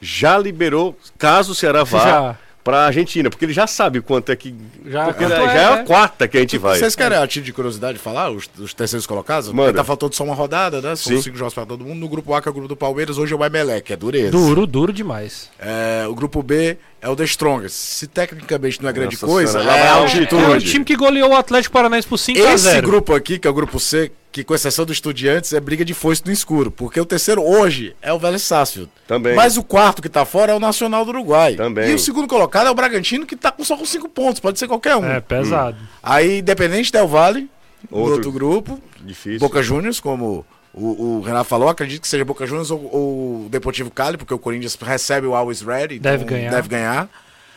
[0.05, 2.37] já liberou, caso o Ceará vá Já.
[2.63, 4.53] pra Argentina, porque ele já sabe quanto é que.
[4.85, 5.83] Já- porque quanto já é, é a né?
[5.83, 6.77] quarta que a gente vai.
[6.79, 9.49] Vocês querem a título de curiosidade falar, os, os terceiros colocados?
[9.49, 9.63] Manda.
[9.69, 10.95] Porque tá faltando só uma rodada, né?
[10.95, 11.21] São Sim.
[11.21, 11.99] cinco jogos pra todo mundo.
[11.99, 14.31] No grupo A, que é o grupo do Palmeiras, hoje é o Emelec, é dureza.
[14.31, 15.49] Duro, duro demais.
[15.59, 17.73] É, o grupo B é o The Strongest.
[17.75, 20.71] Se tecnicamente não é grande Nossa coisa, Senhora, lá é vai a É o altitude.
[20.71, 22.53] time que goleou o Atlético Paranaense por 5x0.
[22.53, 25.85] Esse grupo aqui, que é o grupo C, que com exceção do Estudiantes, é briga
[25.85, 26.69] de foice no escuro.
[26.69, 28.91] Porque o terceiro hoje é o Vélez Sarsfield.
[29.07, 29.33] Também.
[29.33, 31.55] Mas o quarto que tá fora é o Nacional do Uruguai.
[31.55, 31.89] Também.
[31.89, 34.41] E o segundo colocado é o Bragantino, que tá com só com cinco pontos.
[34.41, 35.05] Pode ser qualquer um.
[35.05, 35.77] É, pesado.
[36.03, 37.49] Aí, Independente Del Vale,
[37.89, 38.15] Outro.
[38.15, 38.77] outro grupo.
[38.99, 39.39] Difícil.
[39.39, 43.89] Boca Juniors, como o, o Renato falou, acredito que seja Boca Juniors ou, ou Deportivo
[43.89, 45.95] Cali, porque o Corinthians recebe o Always Ready.
[45.95, 46.51] então Deve ganhar.
[46.51, 47.09] Deve ganhar.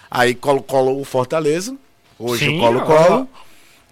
[0.08, 1.74] Aí colo-colo o Fortaleza.
[2.16, 3.28] Hoje Sim, o colo-colo.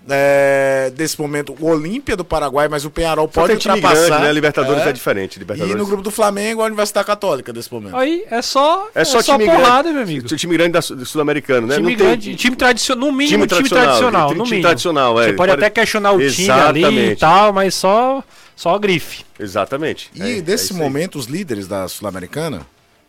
[0.08, 4.06] É, desse momento, o Olímpia do Paraguai, mas o Penharol Só pode tem time ultrapassar.
[4.06, 4.32] grande, né?
[4.32, 4.92] Libertadores é, É.
[4.92, 5.36] diferente.
[5.36, 5.76] E Libertadores.
[5.76, 7.96] no grupo do Flamengo, a Universidade Católica desse momento.
[7.96, 9.92] Aí é só, É só time porrada, grande.
[9.94, 10.36] meu amigo.
[10.36, 11.74] Time grande da, do sul-americano, né?
[11.76, 14.62] Time Não tem- grande, time tradicional, no mínimo Time time tradicional, tradicional, time no mínimo.
[14.62, 15.24] tradicional, é.
[15.26, 17.20] Você pode Pode- até questionar o time ali e Exatamente.
[17.20, 18.22] tal, mas só
[18.54, 19.24] só grife.
[19.38, 20.10] Exatamente.
[20.14, 20.78] E É- é nesse isso aí.
[20.80, 22.62] momento, os líderes da Sul-Americana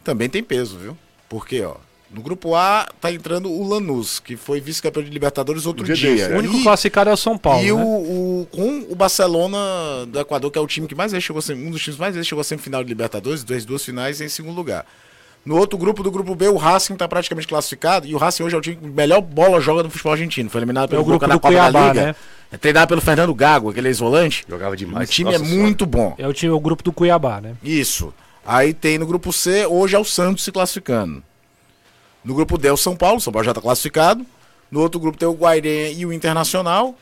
[0.04, 0.98] também tem peso, viu?
[1.30, 1.76] Porque, ó,
[2.10, 6.16] no grupo A tá entrando o Lanús, que foi vice-campeão de Libertadores outro dia dia.
[6.16, 7.74] desse, O único E- classificado é o São Paulo, E né?
[7.74, 7.78] o,
[8.42, 9.58] o- com o Barcelona
[10.08, 12.28] do Equador, que é o time que mais vezes chegou um dos times mais vezes
[12.28, 14.86] chegou a semifinal de Libertadores, duas, duas finais em segundo lugar.
[15.46, 18.56] No outro grupo do grupo B, o Racing está praticamente classificado, e o Racing hoje
[18.56, 20.50] é o time que melhor bola joga no futebol argentino.
[20.50, 22.06] Foi eliminado pelo É o grupo do Copa da Cuiabá, Liga.
[22.08, 22.16] né?
[22.52, 24.46] É treinado pelo Fernando Gago, aquele ex-volante.
[24.48, 25.10] Jogava demais.
[25.10, 25.62] O time Nossa é Senhora.
[25.64, 26.16] muito bom.
[26.18, 27.54] É o time, o grupo do Cuiabá, né?
[27.64, 28.14] Isso.
[28.46, 31.24] Aí tem no grupo C, hoje é o Santos se classificando.
[32.28, 34.26] No grupo D é o São Paulo, São Paulo já está classificado.
[34.70, 36.94] No outro grupo tem o Guairenha e o Internacional.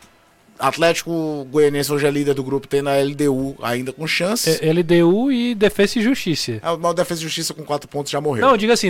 [0.60, 4.62] Atlético Goianiense hoje é líder do grupo, tem na LDU ainda com chances.
[4.62, 6.60] É, LDU e Defesa e Justiça.
[6.62, 8.46] É, o Defesa e Justiça com quatro pontos já morreu.
[8.46, 8.90] Não, diga assim,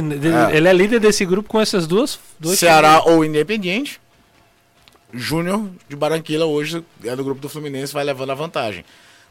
[0.51, 0.57] É.
[0.57, 2.19] ele é líder desse grupo com essas duas.
[2.37, 4.01] duas Ceará ou Independiente.
[5.13, 8.83] Júnior de Barranquilla hoje é do grupo do Fluminense, vai levando a vantagem.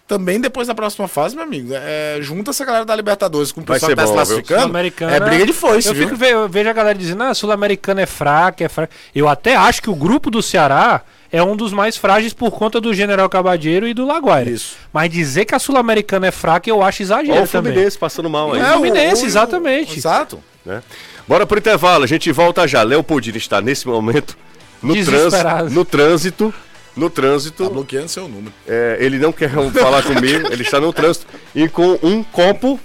[0.06, 3.64] Também depois da próxima fase, meu amigo, é, junta essa galera da Libertadores com o
[3.64, 4.60] pessoal que tá se bom, classificando.
[4.60, 5.16] Sul-Americana.
[5.16, 6.08] É briga de foice, Eu viu?
[6.10, 8.94] fico eu vejo a galera dizendo, ah, a Sul-Americana é fraca, é fraca.
[9.14, 11.00] Eu até acho que o grupo do Ceará
[11.32, 14.50] é um dos mais frágeis por conta do General Cabadeiro e do Laguaira.
[14.50, 14.76] Isso.
[14.92, 17.72] Mas dizer que a Sul-Americana é fraca, eu acho exagero Olha o também.
[17.72, 18.60] Fluminense passando mal aí.
[18.60, 19.98] É, o Fluminense, exatamente.
[19.98, 20.38] Exato.
[20.66, 20.82] né?
[21.26, 22.82] Bora pro intervalo, a gente volta já.
[22.82, 24.36] Leopoldino está nesse momento
[24.82, 25.84] no Desesperado.
[25.86, 26.52] trânsito,
[26.96, 28.52] no trânsito, Tá bloqueando seu número.
[28.66, 32.78] É, ele não quer falar comigo, ele está no trânsito e com um copo,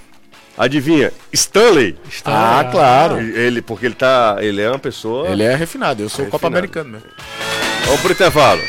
[0.56, 1.12] adivinha?
[1.32, 1.96] Stanley.
[2.24, 3.18] Ah, claro.
[3.20, 5.28] Ele, porque ele tá, ele é uma pessoa.
[5.28, 6.56] Ele é refinado, eu sou Copa refinado.
[6.56, 7.08] Americano mesmo.
[7.86, 8.60] Vamos pro intervalo.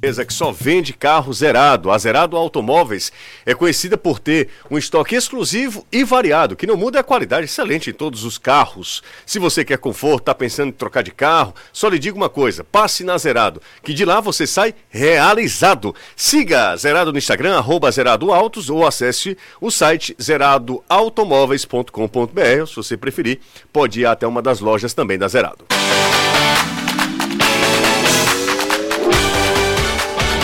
[0.00, 1.90] Empresa que só vende carro zerado.
[1.90, 3.12] A Zerado Automóveis
[3.44, 7.90] é conhecida por ter um estoque exclusivo e variado, que não muda a qualidade excelente
[7.90, 9.02] em todos os carros.
[9.26, 12.64] Se você quer conforto, está pensando em trocar de carro, só lhe digo uma coisa:
[12.64, 15.94] passe na Zerado, que de lá você sai realizado.
[16.16, 22.66] Siga Zerado no Instagram, arroba Zerado Autos, ou acesse o site zeradoautomóveis.com.br.
[22.66, 23.40] Se você preferir,
[23.70, 25.66] pode ir até uma das lojas também da Zerado.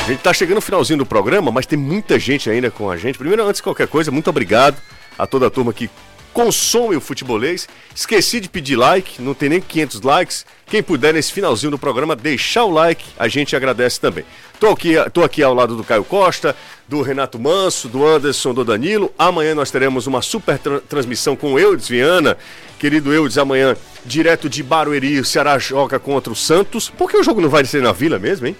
[0.07, 2.97] A gente tá chegando no finalzinho do programa, mas tem muita gente ainda com a
[2.97, 3.19] gente.
[3.19, 4.77] Primeiro, antes de qualquer coisa, muito obrigado
[5.19, 5.91] a toda a turma que
[6.33, 7.69] consome o futebolês.
[7.93, 10.47] Esqueci de pedir like, não tem nem 500 likes.
[10.67, 14.25] Quem puder nesse finalzinho do programa deixar o like, a gente agradece também.
[14.61, 16.55] Tô aqui, tô aqui ao lado do Caio Costa,
[16.87, 19.13] do Renato Manso, do Anderson, do Danilo.
[19.19, 22.37] Amanhã nós teremos uma super tra- transmissão com o Eudes Viana.
[22.79, 26.89] Querido Eudes, amanhã, direto de Barueri, o Ceará joga contra o Santos.
[26.91, 28.57] Por que o jogo não vai ser na Vila mesmo, hein?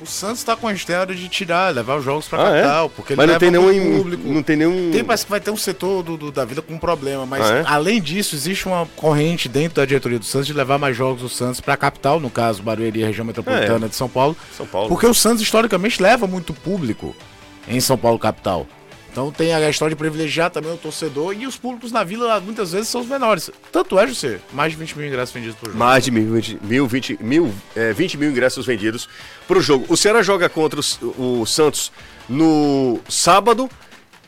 [0.00, 2.60] O Santos tá com a história de tirar, levar os jogos pra Ah, é?
[2.62, 4.28] capital, porque ele Mas não tem nenhum, público.
[4.28, 4.90] não tem nenhum.
[4.92, 7.54] Tem, parece que vai ter um setor do, do- da vida com problema, mas Ah,
[7.56, 7.64] é?
[7.66, 11.28] além disso, existe uma corrente dentro da diretoria do Santos de levar mais jogos do
[11.28, 13.88] Santos pra capital, no caso, Barueri, região metropolitana É.
[13.88, 14.36] de São Paulo.
[14.56, 14.88] São Paulo.
[14.88, 17.14] Porque o Santos, historicamente, leva muito público
[17.66, 18.66] em São Paulo, capital.
[19.10, 22.72] Então tem a história de privilegiar também o torcedor e os públicos na vila muitas
[22.72, 23.50] vezes são os menores.
[23.72, 25.78] Tanto é, José, mais de 20 mil ingressos vendidos por jogo.
[25.78, 29.08] Mais de mil, 20 mil, 20 mil, é, 20 mil ingressos vendidos
[29.46, 29.86] para o jogo.
[29.88, 31.90] O Ceará joga contra os- o, Santos
[32.28, 33.68] no sábado.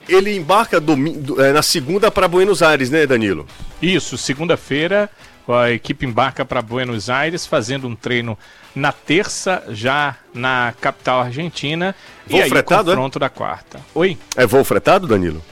[0.09, 3.47] Ele embarca domi- do- é, na segunda para Buenos Aires, né, Danilo?
[3.81, 5.09] Isso, segunda-feira
[5.49, 8.38] a equipe embarca para Buenos Aires, fazendo um treino
[8.74, 11.95] na terça, já na capital argentina.
[12.26, 12.95] Voo e aí fretado, é?
[12.95, 13.80] confronto da quarta.
[13.95, 14.16] Oi?
[14.36, 15.43] É voo fretado, Danilo?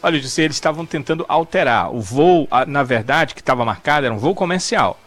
[0.00, 1.92] Olha, eu disse, eles estavam tentando alterar.
[1.92, 5.00] O voo, na verdade, que estava marcado era um voo comercial.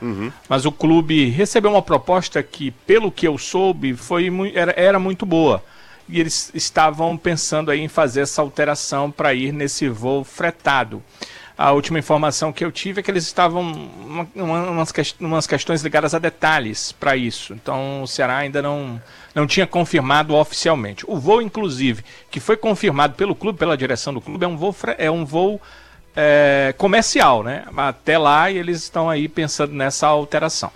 [0.50, 5.26] Mas o clube recebeu uma proposta que, pelo que eu soube, foi, era, era muito
[5.26, 5.64] boa.
[6.10, 11.02] E eles estavam pensando aí em fazer essa alteração para ir nesse voo fretado.
[11.62, 15.84] A última informação que eu tive é que eles estavam uma, uma, umas, umas questões
[15.84, 17.53] ligadas a detalhes para isso.
[17.53, 18.99] Então o Ceará ainda não,
[19.36, 21.05] não tinha confirmado oficialmente.
[21.07, 24.76] O voo, inclusive, que foi confirmado pelo clube, pela direção do clube, é um voo,
[24.97, 25.62] é um voo
[26.16, 27.64] é, comercial, né?
[27.78, 30.72] Até lá e eles estão aí pensando nessa alteração.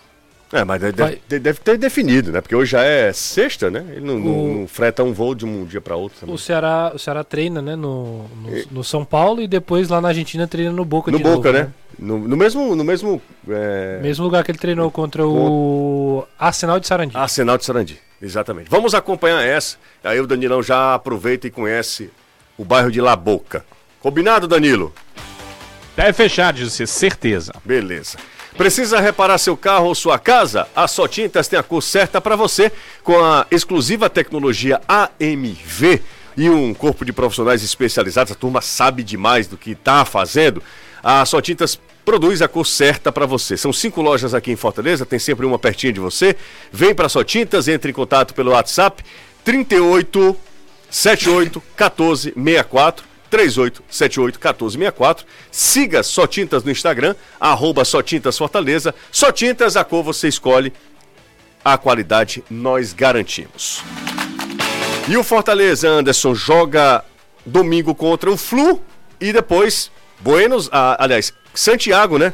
[0.53, 2.39] É, mas deve, Vai- deve- ter definido, né?
[2.39, 3.83] Porque hoje já é sexta, né?
[3.89, 6.19] Ele não, O- não freta um voo de um dia para outro.
[6.19, 6.33] também.
[6.33, 10.09] O Ceará, o Ceará treina, né, no, no, no São Paulo e depois lá na
[10.09, 11.73] Argentina treina no Boca No de Boca, novo, né?
[11.97, 12.75] No, no mesmo.
[12.75, 17.17] No mesmo é, Mesmo lugar que ele treinou contra o Arsenal de Sarandi.
[17.17, 17.99] Arsenal de Sarandi.
[18.21, 18.69] Exatamente.
[18.69, 19.77] Vamos acompanhar essa.
[20.03, 22.09] Aí o Danilão já aproveita e conhece
[22.57, 23.65] o bairro de La Boca.
[23.99, 24.93] Combinado, Danilo?
[25.97, 27.53] Deve fechar, José, certeza.
[27.63, 28.17] Beleza.
[28.57, 30.65] Precisa reparar seu carro ou sua casa?
[30.73, 32.71] A Só Tintas tem a cor certa para você
[33.03, 36.01] com a exclusiva tecnologia AMV
[36.37, 38.31] e um corpo de profissionais especializados.
[38.31, 40.63] A turma sabe demais do que está fazendo.
[41.03, 43.57] A Só Tintas produz a cor certa para você.
[43.57, 46.37] São cinco lojas aqui em Fortaleza, tem sempre uma pertinho de você.
[46.71, 49.03] Vem para Só Tintas, entre em contato pelo WhatsApp
[49.43, 50.35] 38
[50.89, 55.25] 78 14 64 3878 1464.
[55.51, 58.93] Siga Só Tintas no Instagram, arroba Só Tintas Fortaleza.
[59.11, 60.73] Só Tintas, a cor você escolhe,
[61.63, 63.81] a qualidade nós garantimos.
[65.07, 67.03] E o Fortaleza, Anderson, joga
[67.45, 68.81] domingo contra o Flu
[69.19, 72.33] e depois Buenos, ah, aliás, Santiago, né?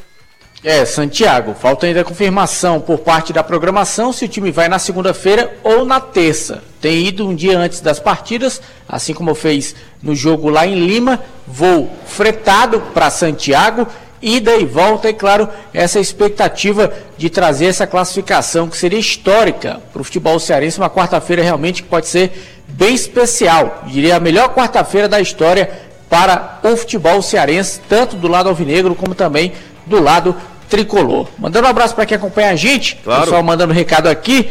[0.64, 5.58] É, Santiago, falta ainda confirmação por parte da programação se o time vai na segunda-feira
[5.64, 6.64] ou na terça.
[6.80, 11.20] Tem ido um dia antes das partidas, assim como fez no jogo lá em Lima,
[11.48, 13.88] voo fretado para Santiago
[14.22, 20.02] ida e volta, e claro, essa expectativa de trazer essa classificação que seria histórica para
[20.02, 22.32] o futebol cearense, uma quarta-feira realmente que pode ser
[22.68, 25.72] bem especial, diria a melhor quarta-feira da história
[26.10, 29.54] para o futebol cearense, tanto do lado alvinegro como também
[29.86, 30.36] do lado
[30.72, 31.28] tricolor.
[31.38, 33.24] Mandando um abraço para quem acompanha a gente, Claro.
[33.24, 34.50] pessoal mandando recado aqui,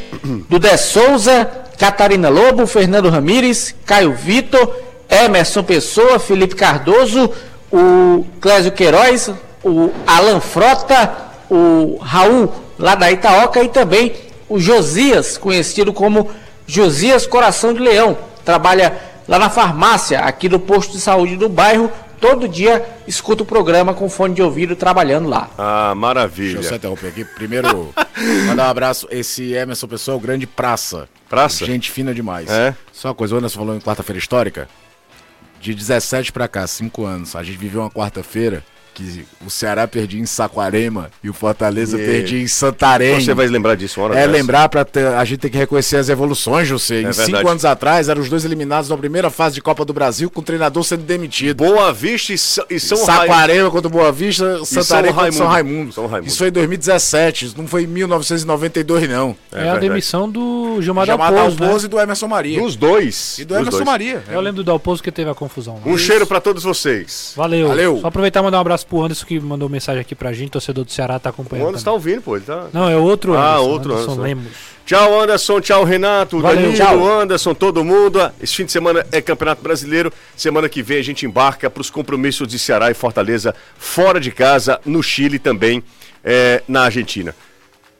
[0.48, 4.70] do De Souza, Catarina Lobo, Fernando Ramires, Caio Vitor,
[5.08, 7.32] Emerson Pessoa, Felipe Cardoso,
[7.72, 9.30] o Clésio Queiroz,
[9.64, 11.10] o Alan Frota,
[11.50, 14.12] o Raul lá da Itaoca e também
[14.48, 16.28] o Josias, conhecido como
[16.66, 18.16] Josias Coração de Leão.
[18.44, 18.92] Trabalha
[19.26, 21.90] lá na farmácia, aqui do posto de saúde do bairro.
[22.20, 25.48] Todo dia escuta o programa com fone de ouvido trabalhando lá.
[25.56, 26.74] Ah, Deixa eu só maravilha.
[26.76, 27.24] interromper aqui.
[27.24, 27.94] Primeiro,
[28.46, 29.08] mandar um abraço.
[29.10, 31.08] Esse Emerson Pessoa, o grande praça.
[31.28, 31.64] Praça?
[31.64, 32.50] Gente fina demais.
[32.50, 32.74] É?
[32.92, 34.68] Só uma coisa, o Anderson falou em quarta-feira histórica.
[35.60, 38.64] De 17 pra cá, 5 anos, a gente viveu uma quarta-feira
[39.04, 43.20] que o Ceará perdia em Saquarema e o Fortaleza E- perdia em Santarém.
[43.20, 44.30] Você vai lembrar disso uma hora É dessa.
[44.32, 47.00] lembrar ter- a gente tem que reconhecer as evoluções, José.
[47.00, 47.24] em verdade.
[47.26, 50.40] cinco anos atrás, eram os dois eliminados na primeira fase de Copa do Brasil, com
[50.40, 51.58] o treinador sendo demitido.
[51.64, 53.20] Boa Vista e, Sa- e São Raimundo.
[53.28, 55.92] Saquarema contra o Boa Vista, Santarém contra São Raimundo.
[55.92, 56.28] São Raimundo.
[56.28, 59.36] Isso foi em 2017, isso não foi em 1992, não.
[59.52, 59.88] É, a verdade.
[59.88, 61.70] demissão do Gilmar Já Dalpozo, né?
[61.84, 62.60] E do Emerson Maria.
[62.60, 63.38] Dos dois.
[63.38, 63.84] E do dos Emerson dois.
[63.86, 64.22] Maria.
[64.30, 65.80] Eu lembro do Dalpozo que teve a confusão.
[65.84, 67.32] Um cheiro pra todos vocês.
[67.36, 67.68] Valeu.
[67.68, 67.98] Valeu.
[68.00, 70.84] Só aproveitar e mandar um abraço pro Anderson que mandou mensagem aqui pra gente, torcedor
[70.84, 71.68] do Ceará, tá O acompanhando.
[71.68, 72.12] Anderson tá também.
[72.12, 72.36] ouvindo, pô.
[72.36, 72.66] Ele tá...
[72.72, 73.68] Não, é outro Ah, Anderson.
[73.70, 74.20] outro Anderson.
[74.20, 74.52] Lemos.
[74.84, 75.60] Tchau, Anderson.
[75.60, 76.40] Tchau, Renato.
[76.40, 77.08] Valeu, Danilo, tchau.
[77.20, 78.18] Anderson, todo mundo.
[78.42, 80.12] Esse fim de semana é Campeonato Brasileiro.
[80.36, 84.32] Semana que vem a gente embarca para os compromissos de Ceará e Fortaleza fora de
[84.32, 85.82] casa, no Chile também,
[86.24, 87.34] é, na Argentina.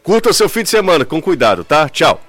[0.03, 1.89] Curta seu fim de semana, com cuidado, tá?
[1.89, 2.21] Tchau.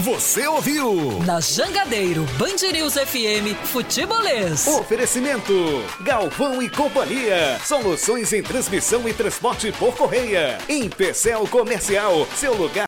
[0.00, 1.20] Você ouviu?
[1.24, 4.66] Na Jangadeiro, Band News FM, Futebolês.
[4.66, 5.52] Oferecimento:
[6.02, 7.58] Galvão e Companhia.
[7.64, 10.58] Soluções em transmissão e transporte por correia.
[10.68, 12.86] Em Pecel Comercial, seu lugar.